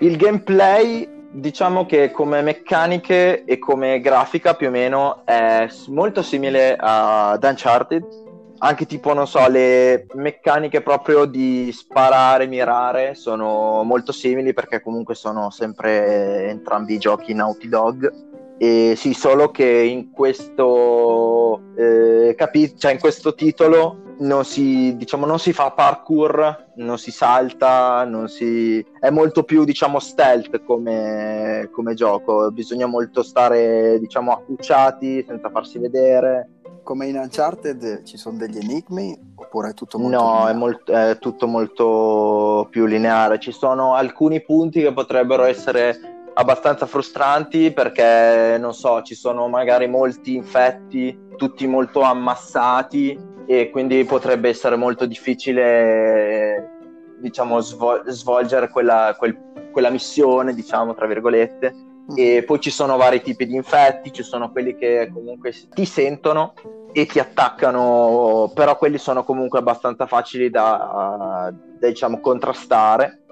Il 0.00 0.18
gameplay, 0.18 1.08
diciamo 1.30 1.86
che 1.86 2.10
come 2.10 2.42
meccaniche 2.42 3.44
e 3.44 3.58
come 3.58 4.00
grafica 4.00 4.54
più 4.54 4.66
o 4.66 4.70
meno 4.70 5.22
è 5.24 5.66
molto 5.88 6.20
simile 6.20 6.76
ad 6.78 7.42
Uncharted. 7.42 8.24
Anche 8.58 8.86
tipo, 8.86 9.12
non 9.12 9.26
so, 9.26 9.46
le 9.48 10.06
meccaniche 10.14 10.80
proprio 10.80 11.26
di 11.26 11.70
sparare, 11.72 12.46
mirare 12.46 13.14
sono 13.14 13.82
molto 13.82 14.12
simili 14.12 14.54
perché 14.54 14.80
comunque 14.80 15.14
sono 15.14 15.50
sempre 15.50 16.48
entrambi 16.48 16.94
i 16.94 16.98
giochi 16.98 17.34
Naughty 17.34 17.68
Dog. 17.68 18.34
E 18.58 18.94
sì, 18.96 19.12
solo 19.12 19.50
che 19.50 19.66
in 19.66 20.10
questo 20.10 21.60
eh, 21.76 22.34
capi- 22.34 22.78
cioè 22.78 22.92
in 22.92 22.98
questo 22.98 23.34
titolo 23.34 24.14
non 24.18 24.46
si, 24.46 24.96
diciamo, 24.96 25.26
non 25.26 25.38
si 25.38 25.52
fa 25.52 25.72
parkour, 25.72 26.72
non 26.76 26.96
si 26.96 27.10
salta, 27.10 28.04
non 28.04 28.28
si... 28.28 28.84
è 28.98 29.10
molto 29.10 29.42
più 29.42 29.64
diciamo 29.64 29.98
stealth 29.98 30.64
come, 30.64 31.68
come 31.70 31.92
gioco, 31.92 32.50
bisogna 32.50 32.86
molto 32.86 33.22
stare 33.22 33.98
diciamo 33.98 34.32
accucciati 34.32 35.22
senza 35.26 35.50
farsi 35.50 35.78
vedere 35.78 36.48
come 36.86 37.06
in 37.08 37.16
Uncharted 37.16 38.04
ci 38.04 38.16
sono 38.16 38.38
degli 38.38 38.58
enigmi 38.58 39.18
oppure 39.34 39.70
è 39.70 39.74
tutto 39.74 39.98
molto 39.98 40.16
No, 40.16 40.28
lineare? 40.30 40.50
è, 40.52 40.54
molt- 40.54 40.90
è 40.90 41.18
tutto 41.18 41.48
molto 41.48 42.68
più 42.70 42.86
lineare. 42.86 43.40
Ci 43.40 43.50
sono 43.50 43.94
alcuni 43.94 44.40
punti 44.40 44.80
che 44.80 44.92
potrebbero 44.92 45.42
essere 45.42 45.98
abbastanza 46.34 46.86
frustranti 46.86 47.72
perché, 47.72 48.56
non 48.60 48.72
so, 48.72 49.02
ci 49.02 49.16
sono 49.16 49.48
magari 49.48 49.88
molti 49.88 50.36
infetti, 50.36 51.18
tutti 51.36 51.66
molto 51.66 52.02
ammassati 52.02 53.18
e 53.46 53.70
quindi 53.70 54.04
potrebbe 54.04 54.48
essere 54.48 54.76
molto 54.76 55.06
difficile, 55.06 56.70
diciamo, 57.18 57.58
svol- 57.60 58.08
svolgere 58.10 58.68
quella, 58.68 59.16
quel- 59.18 59.36
quella 59.72 59.90
missione, 59.90 60.54
diciamo, 60.54 60.94
tra 60.94 61.06
virgolette. 61.06 61.74
E 62.14 62.44
poi 62.46 62.60
ci 62.60 62.70
sono 62.70 62.96
vari 62.96 63.20
tipi 63.20 63.46
di 63.46 63.54
infetti, 63.54 64.12
ci 64.12 64.22
sono 64.22 64.52
quelli 64.52 64.76
che 64.76 65.10
comunque 65.12 65.52
ti 65.74 65.84
sentono 65.84 66.54
e 66.92 67.06
ti 67.06 67.18
attaccano, 67.18 68.50
però 68.54 68.76
quelli 68.76 68.98
sono 68.98 69.24
comunque 69.24 69.58
abbastanza 69.58 70.06
facili 70.06 70.48
da, 70.48 71.52
da, 71.78 71.88
diciamo, 71.88 72.20
contrastare. 72.20 73.22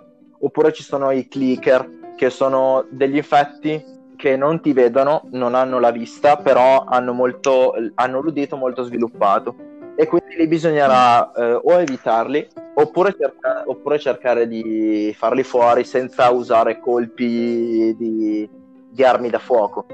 Oppure 0.41 0.73
ci 0.73 0.83
sono 0.83 1.11
i 1.13 1.29
clicker, 1.29 2.15
che 2.17 2.31
sono 2.31 2.87
degli 2.91 3.17
infetti 3.17 3.93
che 4.17 4.37
non 4.37 4.61
ti 4.61 4.73
vedono, 4.73 5.23
non 5.31 5.55
hanno 5.55 5.79
la 5.79 5.91
vista, 5.91 6.37
però 6.37 6.85
hanno, 6.85 7.13
molto, 7.13 7.75
hanno 7.95 8.21
l'udito 8.21 8.57
molto 8.57 8.83
sviluppato. 8.83 9.55
E 9.97 10.07
quindi 10.07 10.37
lì 10.37 10.49
bisognerà 10.49 11.31
eh, 11.33 11.53
o 11.53 11.73
evitarli 11.81 12.47
oppure, 12.75 13.15
cerca- 13.17 13.63
oppure 13.67 13.99
cercare 13.99 14.49
di 14.49 15.15
farli 15.17 15.45
fuori 15.45 15.85
senza 15.85 16.31
usare 16.31 16.81
colpi 16.81 17.95
di, 17.97 18.49
di 18.95 19.03
armi 19.05 19.29
da 19.29 19.39
fuoco. 19.41 19.87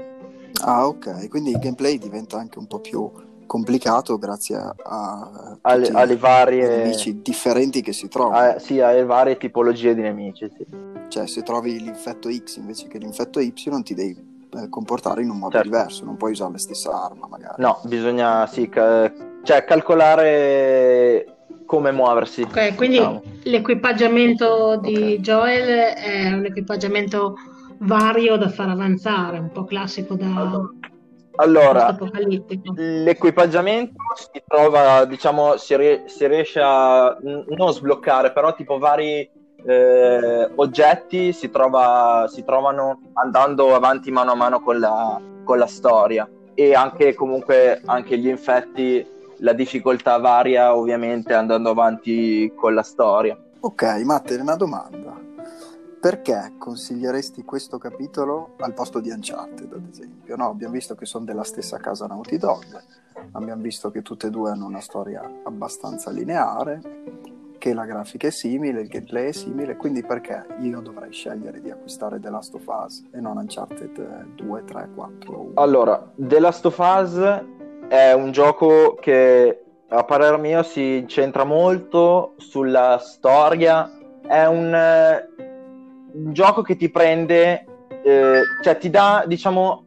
Ah, 0.63 0.85
ok, 0.87 1.27
quindi 1.27 1.51
il 1.51 1.59
gameplay 1.59 1.97
diventa 1.97 2.37
anche 2.37 2.59
un 2.59 2.67
po' 2.67 2.79
più 2.79 3.09
complicato 3.47 4.17
grazie 4.17 4.55
a, 4.55 4.73
a 4.81 5.57
alle, 5.61 5.89
alle 5.89 6.15
varie 6.15 6.77
nemici 6.77 7.21
differenti 7.21 7.81
che 7.81 7.93
si 7.93 8.07
trovano. 8.07 8.55
eh, 8.55 8.59
sì, 8.59 8.79
alle 8.79 9.03
varie 9.03 9.37
tipologie 9.37 9.95
di 9.95 10.01
nemici 10.01 10.49
sì. 10.55 10.65
Cioè, 11.09 11.27
se 11.27 11.41
trovi 11.41 11.79
l'infetto 11.81 12.29
X 12.31 12.57
invece 12.57 12.87
che 12.87 12.97
l'infetto 12.99 13.39
Y, 13.39 13.51
ti 13.83 13.93
devi 13.93 14.15
eh, 14.53 14.69
comportare 14.69 15.21
in 15.23 15.29
un 15.29 15.37
modo 15.39 15.53
Certo. 15.53 15.67
diverso, 15.67 16.05
non 16.05 16.15
puoi 16.15 16.31
usare 16.31 16.51
la 16.53 16.57
stessa 16.59 16.91
arma, 17.03 17.27
magari. 17.27 17.55
no 17.57 17.79
bisogna 17.83 18.45
sì, 18.47 18.69
ca- 18.69 19.11
cioè, 19.43 19.65
calcolare 19.65 21.25
come 21.65 21.91
muoversi 21.91 22.43
Ok, 22.43 22.75
quindi 22.75 22.97
diciamo. 22.97 23.21
l'equipaggiamento 23.43 24.77
di 24.77 25.15
Ok. 25.15 25.19
Joel 25.21 25.93
è 25.95 26.31
un 26.33 26.45
equipaggiamento 26.45 27.35
vario 27.81 28.37
da 28.37 28.49
far 28.49 28.69
avanzare, 28.69 29.39
un 29.39 29.51
po' 29.51 29.65
classico 29.65 30.15
da 30.15 30.61
allora 31.37 31.87
apocalittico. 31.87 32.73
l'equipaggiamento 32.75 33.93
si 34.15 34.43
trova 34.45 35.05
diciamo 35.05 35.57
si, 35.57 35.75
rie- 35.75 36.03
si 36.07 36.27
riesce 36.27 36.59
a 36.61 37.17
n- 37.21 37.45
non 37.47 37.71
sbloccare 37.71 38.33
però 38.33 38.53
tipo 38.53 38.77
vari 38.77 39.27
eh, 39.65 40.51
oggetti 40.55 41.31
si, 41.31 41.49
trova, 41.49 42.25
si 42.27 42.43
trovano 42.43 42.99
andando 43.13 43.73
avanti 43.73 44.11
mano 44.11 44.31
a 44.31 44.35
mano 44.35 44.59
con 44.59 44.79
la, 44.79 45.19
con 45.43 45.57
la 45.57 45.67
storia 45.67 46.29
e 46.53 46.73
anche 46.73 47.13
comunque 47.13 47.81
anche 47.85 48.17
gli 48.17 48.27
infetti 48.27 49.07
la 49.37 49.53
difficoltà 49.53 50.17
varia 50.17 50.75
ovviamente 50.75 51.33
andando 51.33 51.69
avanti 51.69 52.51
con 52.55 52.73
la 52.73 52.83
storia 52.83 53.37
Ok, 53.63 53.83
Matte, 54.03 54.37
una 54.37 54.55
domanda. 54.55 55.15
Perché 56.01 56.53
consiglieresti 56.57 57.43
questo 57.43 57.77
capitolo 57.77 58.55
al 58.57 58.73
posto 58.73 58.99
di 58.99 59.11
Uncharted, 59.11 59.71
ad 59.71 59.87
esempio? 59.87 60.35
No, 60.35 60.49
abbiamo 60.49 60.73
visto 60.73 60.95
che 60.95 61.05
sono 61.05 61.25
della 61.25 61.43
stessa 61.43 61.77
casa 61.77 62.07
Naughty 62.07 62.37
Dog, 62.37 62.65
abbiamo 63.33 63.61
visto 63.61 63.91
che 63.91 64.01
tutte 64.01 64.25
e 64.25 64.29
due 64.31 64.49
hanno 64.49 64.65
una 64.65 64.79
storia 64.79 65.21
abbastanza 65.43 66.09
lineare, 66.09 66.81
che 67.59 67.75
la 67.75 67.85
grafica 67.85 68.25
è 68.25 68.31
simile, 68.31 68.81
il 68.81 68.87
gameplay 68.87 69.27
è 69.27 69.31
simile, 69.31 69.77
quindi 69.77 70.01
perché 70.01 70.43
io 70.61 70.79
dovrei 70.79 71.11
scegliere 71.11 71.61
di 71.61 71.69
acquistare 71.69 72.19
The 72.19 72.31
Last 72.31 72.55
of 72.55 72.65
Us 72.65 73.03
e 73.11 73.19
non 73.21 73.37
Uncharted 73.37 74.33
2, 74.33 74.63
3, 74.63 74.89
4 74.95 75.39
1? 75.39 75.51
Allora, 75.61 76.11
The 76.15 76.39
Last 76.39 76.65
of 76.65 76.79
Us 76.79 77.43
è 77.89 78.11
un 78.13 78.31
gioco 78.31 78.95
che 78.95 79.63
a 79.87 80.03
parer 80.03 80.39
mio 80.39 80.63
si 80.63 80.97
incentra 80.97 81.43
molto 81.43 82.33
sulla 82.37 82.97
storia, 82.97 83.87
è 84.25 84.45
un, 84.45 84.73
eh, 84.73 85.50
un 86.13 86.33
gioco 86.33 86.61
che 86.61 86.75
ti 86.75 86.89
prende, 86.89 87.65
eh, 88.03 88.41
cioè 88.61 88.77
ti 88.77 88.89
dà, 88.89 89.23
diciamo, 89.25 89.85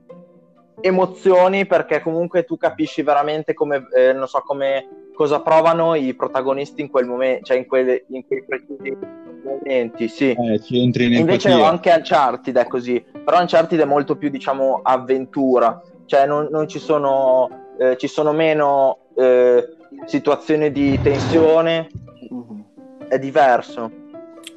emozioni 0.81 1.67
perché 1.67 2.01
comunque 2.03 2.45
tu 2.45 2.57
capisci 2.57 3.03
veramente 3.03 3.55
come, 3.55 3.87
eh, 3.97 4.13
non 4.13 4.27
so, 4.27 4.41
come 4.45 4.87
cosa 5.15 5.41
provano 5.41 5.95
i 5.95 6.15
protagonisti 6.15 6.81
in 6.81 6.91
quel 6.91 7.07
momento, 7.07 7.45
cioè 7.45 7.57
in, 7.57 7.67
quelle- 7.67 8.05
in 8.09 8.27
quei 8.27 8.45
precisi 8.45 8.97
momenti, 9.45 10.09
sì. 10.09 10.31
Eh, 10.31 10.61
ci 10.61 10.83
entri 10.83 11.05
in 11.07 11.13
Invece 11.15 11.49
empatia. 11.51 11.69
anche 11.71 11.91
Uncharted 11.91 12.57
è 12.59 12.67
così, 12.67 13.05
però 13.25 13.41
Uncharted 13.41 13.81
è 13.81 13.85
molto 13.85 14.17
più, 14.17 14.29
diciamo, 14.29 14.81
avventura, 14.83 15.81
cioè 16.07 16.27
non, 16.27 16.49
non 16.51 16.67
ci 16.69 16.79
sono, 16.79 17.49
eh, 17.79 17.97
ci 17.97 18.09
sono 18.09 18.33
meno 18.33 18.99
eh, 19.17 19.77
situazioni 20.07 20.73
di 20.73 21.01
tensione, 21.01 21.89
Mhm. 22.31 22.65
è 23.09 23.19
diverso. 23.19 23.91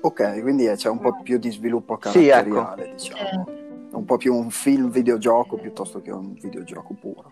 Ok, 0.01 0.41
quindi 0.41 0.65
eh, 0.67 0.75
c'è 0.75 0.89
un 0.89 0.99
po' 0.99 1.21
più 1.21 1.37
di 1.37 1.51
sviluppo 1.51 1.97
Sì, 2.01 2.27
ecco. 2.27 2.53
caratteriale, 2.53 2.91
diciamo. 2.93 3.47
Un 3.91 4.05
po' 4.05 4.17
più 4.17 4.35
un 4.35 4.49
film 4.49 4.89
videogioco 4.89 5.57
piuttosto 5.57 6.01
che 6.01 6.11
un 6.11 6.33
videogioco 6.33 6.93
puro. 6.99 7.31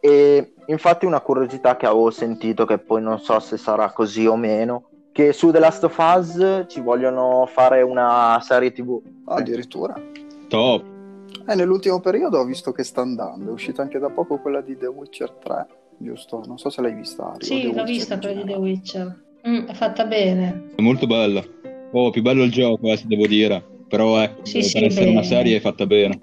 E 0.00 0.52
infatti 0.66 1.06
una 1.06 1.20
curiosità 1.20 1.76
che 1.76 1.86
avevo 1.86 2.10
sentito, 2.10 2.66
che 2.66 2.78
poi 2.78 3.00
non 3.00 3.18
so 3.20 3.40
se 3.40 3.56
sarà 3.56 3.90
così 3.90 4.26
o 4.26 4.36
meno, 4.36 4.88
che 5.12 5.32
su 5.32 5.50
The 5.50 5.58
Last 5.60 5.84
of 5.84 5.96
Us 5.98 6.66
ci 6.68 6.80
vogliono 6.80 7.46
fare 7.50 7.80
una 7.80 8.38
serie 8.42 8.70
TV. 8.72 9.00
Ah, 9.24 9.36
addirittura. 9.36 9.94
Top. 10.48 10.84
Eh, 11.46 11.54
nell'ultimo 11.54 12.00
periodo 12.00 12.38
ho 12.38 12.44
visto 12.44 12.72
che 12.72 12.84
sta 12.84 13.00
andando, 13.00 13.48
è 13.48 13.52
uscita 13.52 13.80
anche 13.82 13.98
da 13.98 14.10
poco 14.10 14.38
quella 14.38 14.60
di 14.60 14.76
The 14.76 14.86
Witcher 14.86 15.30
3, 15.30 15.66
giusto? 15.98 16.42
Non 16.46 16.58
so 16.58 16.68
se 16.68 16.82
l'hai 16.82 16.94
vista. 16.94 17.32
Sì, 17.38 17.62
l'ho 17.62 17.68
Witcher 17.68 17.84
vista 17.84 18.18
quella 18.18 18.42
di 18.42 18.52
The. 18.52 18.58
Witcher. 18.58 19.22
Mm, 19.48 19.66
è 19.66 19.72
fatta 19.74 20.04
bene. 20.04 20.70
È 20.74 20.82
molto 20.82 21.06
bella. 21.06 21.42
Oh, 21.96 22.10
più 22.10 22.22
bello 22.22 22.42
il 22.42 22.50
gioco, 22.50 22.90
eh, 22.90 22.96
se 22.96 23.06
devo 23.06 23.26
dire. 23.26 23.62
Però 23.88 24.20
ecco, 24.20 24.44
Sì, 24.44 24.58
per 24.58 24.64
sì, 24.64 24.84
essere 24.84 25.04
bene. 25.04 25.10
una 25.10 25.22
serie 25.22 25.56
è 25.56 25.60
fatta 25.60 25.86
bene. 25.86 26.18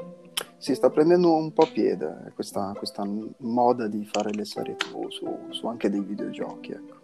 Si 0.57 0.75
sta 0.75 0.89
prendendo 0.89 1.33
un 1.33 1.53
po' 1.53 1.65
piede 1.71 2.31
questa, 2.35 2.73
questa 2.77 3.03
moda 3.39 3.87
di 3.87 4.05
fare 4.05 4.31
le 4.33 4.45
serie 4.45 4.75
TV 4.75 5.07
su, 5.09 5.25
su 5.49 5.65
anche 5.67 5.89
dei 5.89 6.01
videogiochi. 6.01 6.71
Ecco. 6.71 6.99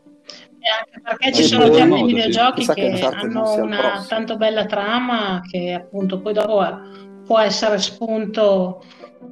E 0.59 0.69
anche 0.69 1.01
perché 1.01 1.33
ci 1.33 1.43
Eh, 1.43 1.45
sono 1.45 1.67
moda, 1.67 1.97
sì. 1.97 2.03
videogiochi 2.05 2.59
Chissà 2.59 2.73
che 2.73 2.89
che 2.91 3.01
hanno 3.05 3.53
una 3.63 4.05
tanto 4.07 4.35
bella 4.37 4.65
trama 4.65 5.41
che 5.49 5.71
appunto 5.73 6.19
poi 6.19 6.33
dopo 6.33 6.63
eh, 6.65 6.75
può 7.25 7.39
essere 7.39 7.79
spunto 7.79 8.83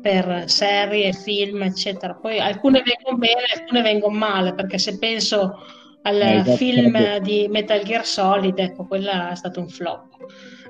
per 0.02 0.44
serie, 0.50 1.12
film, 1.12 1.62
eccetera. 1.64 2.14
Poi 2.16 2.40
alcune 2.40 2.82
vengono 2.84 3.18
bene, 3.18 3.42
alcune 3.54 3.82
vengono 3.82 4.16
male, 4.18 4.54
perché 4.54 4.78
se 4.78 4.98
penso 4.98 5.58
al 6.06 6.22
Eh, 6.22 6.36
esatto, 6.36 6.58
film 6.58 7.18
di 7.20 7.48
Metal 7.50 7.82
Gear 7.84 8.06
Solid, 8.06 8.58
ecco, 8.60 8.86
quella 8.86 9.32
è 9.32 9.36
stato 9.36 9.60
un 9.60 9.68
flop. 9.70 10.06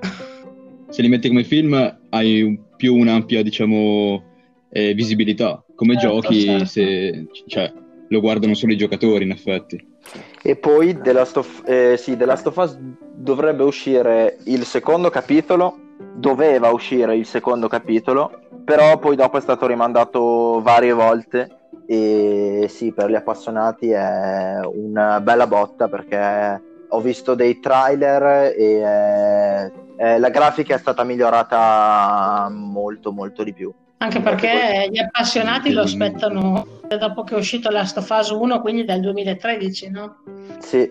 Se 0.88 1.02
li 1.02 1.08
metti 1.08 1.28
come 1.28 1.44
film 1.44 1.98
hai 2.10 2.42
un- 2.42 2.58
più 2.76 2.94
un'ampia, 2.94 3.42
diciamo, 3.42 4.22
eh, 4.70 4.94
visibilità. 4.94 5.62
Come 5.74 5.98
Certo, 5.98 6.20
giochi, 6.20 6.40
certo. 6.42 6.64
se, 6.66 7.26
cioè, 7.46 7.72
lo 8.08 8.20
guardano 8.20 8.54
solo 8.54 8.72
i 8.72 8.76
giocatori, 8.76 9.24
in 9.24 9.30
effetti. 9.32 9.94
E 10.42 10.56
poi 10.56 10.98
The 10.98 11.12
Last 11.12 11.36
of, 11.36 11.62
eh, 11.66 11.96
sì, 11.98 12.16
The 12.16 12.24
Last 12.24 12.46
of 12.46 12.56
Us 12.56 12.78
dovrebbe 13.14 13.64
uscire 13.64 14.38
il 14.44 14.64
secondo 14.64 15.10
capitolo, 15.10 15.76
doveva 16.14 16.70
uscire 16.70 17.16
il 17.16 17.26
secondo 17.26 17.66
capitolo, 17.68 18.30
però 18.64 18.98
poi 18.98 19.16
dopo 19.16 19.36
è 19.38 19.40
stato 19.40 19.66
rimandato 19.66 20.60
varie 20.62 20.92
volte 20.92 21.65
e 21.86 22.66
sì, 22.68 22.92
per 22.92 23.08
gli 23.08 23.14
appassionati 23.14 23.90
è 23.90 24.60
una 24.64 25.20
bella 25.20 25.46
botta 25.46 25.88
perché 25.88 26.62
ho 26.88 27.00
visto 27.00 27.34
dei 27.34 27.60
trailer 27.60 28.54
e 28.56 28.80
eh, 28.80 29.72
eh, 29.96 30.18
la 30.18 30.28
grafica 30.28 30.74
è 30.74 30.78
stata 30.78 31.04
migliorata 31.04 32.48
molto 32.50 33.12
molto 33.12 33.42
di 33.42 33.52
più. 33.52 33.72
Anche 33.98 34.20
perché 34.20 34.88
gli 34.90 34.98
appassionati 34.98 35.72
lo 35.72 35.82
aspettano 35.82 36.66
dopo 36.98 37.24
che 37.24 37.34
è 37.34 37.38
uscito 37.38 37.70
Last 37.70 37.96
of 37.96 38.10
Us 38.10 38.28
1, 38.30 38.60
quindi 38.60 38.84
dal 38.84 39.00
2013, 39.00 39.90
no? 39.90 40.16
Sì, 40.58 40.90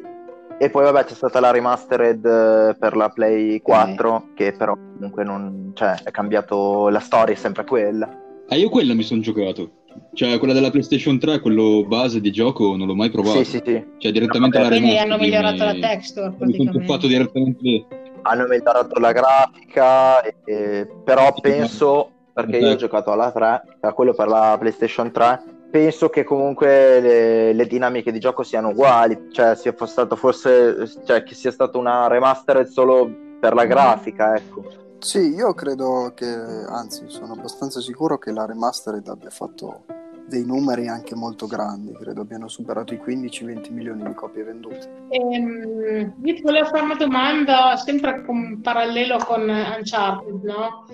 e 0.57 0.69
poi 0.69 0.83
vabbè 0.83 1.03
c'è 1.03 1.13
stata 1.13 1.39
la 1.39 1.51
remastered 1.51 2.25
eh, 2.25 2.75
per 2.79 2.95
la 2.95 3.09
Play 3.09 3.61
4 3.61 4.29
che 4.33 4.53
però 4.53 4.73
comunque 4.73 5.23
non, 5.23 5.71
cioè 5.75 5.95
è 6.03 6.11
cambiato, 6.11 6.89
la 6.89 6.99
storia 6.99 7.35
è 7.35 7.37
sempre 7.37 7.63
quella. 7.63 8.09
Ah, 8.47 8.55
io 8.55 8.69
quella 8.69 8.93
mi 8.93 9.03
sono 9.03 9.21
giocato. 9.21 9.83
Cioè, 10.13 10.37
quella 10.39 10.53
della 10.53 10.69
PlayStation 10.71 11.19
3, 11.19 11.39
quello 11.39 11.85
base 11.85 12.21
di 12.21 12.31
gioco, 12.31 12.75
non 12.75 12.87
l'ho 12.87 12.95
mai 12.95 13.09
provato. 13.09 13.43
Sì, 13.43 13.45
sì, 13.45 13.61
sì. 13.65 13.85
Cioè, 13.97 14.11
direttamente 14.11 14.57
Vabbè, 14.57 14.69
la 14.69 14.75
Quindi 14.75 14.95
remastered, 14.95 15.11
hanno 15.11 15.21
migliorato 15.21 15.73
mi- 15.73 15.81
la 15.81 15.87
texture 15.87 16.25
Mi 16.29 16.35
sono 16.35 16.51
praticamente. 16.51 16.79
tuffato 16.79 17.07
direttamente. 17.07 17.85
Hanno 18.21 18.47
migliorato 18.47 18.99
la 18.99 19.11
grafica, 19.11 20.21
e- 20.21 20.35
e- 20.45 20.87
però 21.03 21.33
penso, 21.41 22.11
perché 22.33 22.57
io 22.57 22.71
ho 22.71 22.75
giocato 22.75 23.11
alla 23.11 23.31
3, 23.31 23.61
a 23.81 23.93
quello 23.93 24.13
per 24.13 24.27
la 24.27 24.55
PlayStation 24.57 25.11
3, 25.11 25.43
penso 25.69 26.09
che 26.09 26.23
comunque 26.23 27.01
le, 27.01 27.53
le, 27.53 27.67
dinamiche 27.67 28.11
di 28.13 28.19
gioco 28.19 28.43
siano 28.43 28.69
uguali, 28.69 29.27
cioè 29.31 29.55
sia 29.55 29.75
stato 29.85 30.15
forse 30.15 30.89
cioè, 31.05 31.23
che 31.23 31.35
sia 31.35 31.51
stata 31.51 31.77
una 31.77 32.07
remastered 32.07 32.67
solo 32.67 33.09
per 33.39 33.53
la 33.53 33.65
grafica, 33.65 34.33
ecco. 34.35 34.63
Sì, 34.99 35.33
io 35.33 35.53
credo 35.53 36.13
che, 36.15 36.25
anzi, 36.25 37.05
sono 37.07 37.33
abbastanza 37.33 37.79
sicuro 37.79 38.17
che 38.17 38.31
la 38.31 38.45
remastered 38.45 39.07
abbia 39.07 39.29
fatto 39.29 39.83
dei 40.27 40.43
numeri 40.43 40.87
anche 40.87 41.15
molto 41.15 41.45
grandi, 41.45 41.93
credo 41.93 42.21
abbiano 42.21 42.47
superato 42.47 42.93
i 42.93 43.01
15-20 43.03 43.71
milioni 43.71 44.03
di 44.03 44.13
copie 44.13 44.43
vendute. 44.43 45.07
Ehm, 45.09 46.13
io 46.23 46.33
ti 46.33 46.41
volevo 46.41 46.67
fare 46.67 46.83
una 46.83 46.95
domanda, 46.95 47.75
sempre 47.77 48.23
con 48.25 48.59
parallelo 48.61 49.17
con 49.17 49.41
Uncharted, 49.41 50.43
no? 50.43 50.85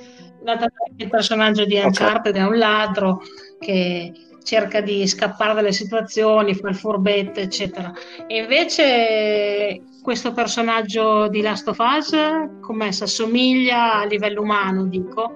Il 0.98 1.08
personaggio 1.08 1.66
di 1.66 1.78
Uncharted 1.78 2.34
okay. 2.34 2.46
è 2.46 2.50
un 2.50 2.58
ladro 2.58 3.22
che 3.60 4.12
cerca 4.44 4.82
di 4.82 5.08
scappare 5.08 5.54
dalle 5.54 5.72
situazioni, 5.72 6.56
fa 6.56 6.70
il 6.70 6.76
furbetto, 6.76 7.40
eccetera. 7.40 7.94
E 8.28 8.40
invece 8.40 9.82
questo 10.02 10.34
personaggio 10.34 11.28
di 11.28 11.42
Last 11.42 11.68
of 11.68 11.78
Us, 11.80 12.16
come 12.62 12.92
si 12.92 13.04
assomiglia 13.04 14.00
a 14.00 14.06
livello 14.06 14.42
umano, 14.42 14.86
dico? 14.86 15.34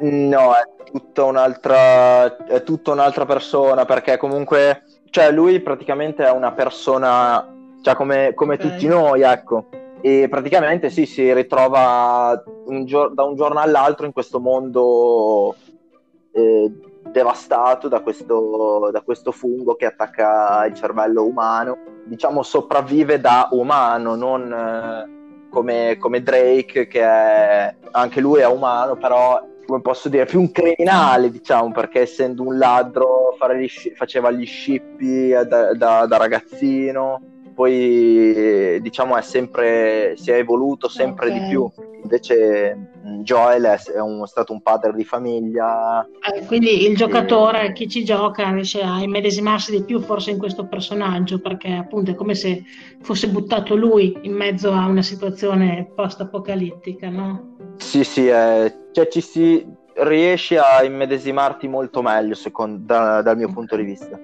No, 0.00 0.52
è 0.52 0.90
tutta 0.90 1.24
un'altra, 1.24 2.36
è 2.46 2.62
tutta 2.62 2.92
un'altra 2.92 3.26
persona, 3.26 3.84
perché 3.84 4.16
comunque, 4.16 4.82
cioè 5.10 5.30
lui 5.30 5.60
praticamente 5.60 6.24
è 6.24 6.30
una 6.30 6.52
persona, 6.52 7.52
cioè 7.82 7.94
come, 7.94 8.32
come 8.34 8.54
okay. 8.54 8.70
tutti 8.70 8.86
noi, 8.86 9.22
ecco. 9.22 9.68
E 10.00 10.28
praticamente 10.28 10.90
sì, 10.90 11.06
si 11.06 11.32
ritrova 11.32 12.42
un 12.66 12.84
gior- 12.84 13.14
da 13.14 13.24
un 13.24 13.34
giorno 13.36 13.60
all'altro 13.60 14.04
in 14.06 14.12
questo 14.12 14.38
mondo 14.38 15.56
eh, 16.32 16.72
devastato 17.10 17.88
da 17.88 18.00
questo, 18.00 18.90
da 18.92 19.00
questo 19.02 19.32
fungo 19.32 19.74
che 19.74 19.86
attacca 19.86 20.64
il 20.66 20.74
cervello 20.74 21.24
umano. 21.24 21.78
Diciamo 22.04 22.42
sopravvive 22.42 23.20
da 23.20 23.48
umano, 23.52 24.14
non 24.14 24.52
eh, 24.52 25.48
come, 25.50 25.96
come, 25.98 26.22
Drake, 26.22 26.86
che 26.86 27.02
è, 27.02 27.74
anche 27.92 28.20
lui 28.20 28.40
è 28.40 28.46
umano, 28.46 28.96
però 28.96 29.40
come 29.66 29.80
posso 29.80 30.08
dire, 30.08 30.26
più 30.26 30.40
un 30.40 30.50
criminale, 30.52 31.30
diciamo, 31.30 31.72
perché 31.72 32.00
essendo 32.00 32.42
un 32.42 32.58
ladro 32.58 33.36
gli, 33.56 33.68
faceva 33.94 34.30
gli 34.30 34.44
scippi 34.44 35.30
da, 35.30 35.74
da, 35.74 36.06
da 36.06 36.16
ragazzino 36.16 37.33
poi 37.54 38.80
diciamo 38.80 39.16
è 39.16 39.22
sempre 39.22 40.14
si 40.16 40.30
è 40.30 40.36
evoluto 40.36 40.88
sempre 40.88 41.28
okay. 41.28 41.40
di 41.40 41.48
più 41.48 41.70
invece 42.02 42.76
mm, 43.06 43.20
Joel 43.22 43.62
è, 43.64 43.80
è, 43.92 44.00
un, 44.00 44.26
stato 44.26 44.52
un 44.52 44.60
padre 44.60 44.92
di 44.92 45.04
famiglia 45.04 46.04
eh, 46.04 46.44
quindi 46.46 46.86
il 46.88 46.96
giocatore 46.96 47.68
e... 47.68 47.72
chi 47.72 47.88
ci 47.88 48.04
gioca 48.04 48.50
riesce 48.50 48.82
a 48.82 49.00
immedesimarsi 49.00 49.70
di 49.70 49.84
più 49.84 50.00
forse 50.00 50.32
in 50.32 50.38
questo 50.38 50.66
personaggio 50.66 51.40
perché 51.40 51.72
appunto 51.72 52.10
è 52.10 52.14
come 52.14 52.34
se 52.34 52.62
fosse 53.00 53.28
buttato 53.28 53.74
lui 53.74 54.18
in 54.22 54.32
mezzo 54.32 54.72
a 54.72 54.86
una 54.86 55.02
situazione 55.02 55.90
post 55.94 56.20
apocalittica 56.20 57.08
no? 57.08 57.56
sì 57.76 58.04
sì 58.04 58.28
eh, 58.28 58.74
cioè 58.92 59.08
ci 59.08 59.20
si 59.20 59.66
riesce 59.94 60.58
a 60.58 60.82
immedesimarti 60.82 61.68
molto 61.68 62.02
meglio 62.02 62.34
secondo, 62.34 62.82
da, 62.84 63.22
dal 63.22 63.36
mio 63.36 63.44
okay. 63.44 63.56
punto 63.56 63.76
di 63.76 63.84
vista 63.84 64.18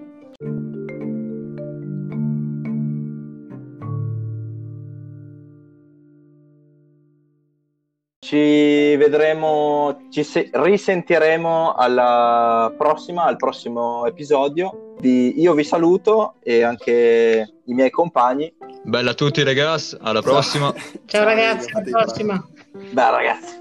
Ci 8.30 8.94
vedremo, 8.94 10.06
ci 10.08 10.22
se- 10.22 10.50
risentiremo 10.52 11.74
alla 11.74 12.72
prossima, 12.78 13.24
al 13.24 13.34
prossimo 13.34 14.06
episodio. 14.06 14.94
Di... 15.00 15.40
Io 15.40 15.52
vi 15.52 15.64
saluto 15.64 16.34
e 16.40 16.62
anche 16.62 17.54
i 17.64 17.74
miei 17.74 17.90
compagni. 17.90 18.54
Bella 18.84 19.10
a 19.10 19.14
tutti 19.14 19.42
ragazzi, 19.42 19.96
alla 20.00 20.22
prossima. 20.22 20.72
Ciao, 20.72 21.00
Ciao 21.06 21.24
ragazzi, 21.24 21.72
alla 21.72 22.04
prossima. 22.04 22.48
Beh 22.92 23.10
ragazzi. 23.10 23.59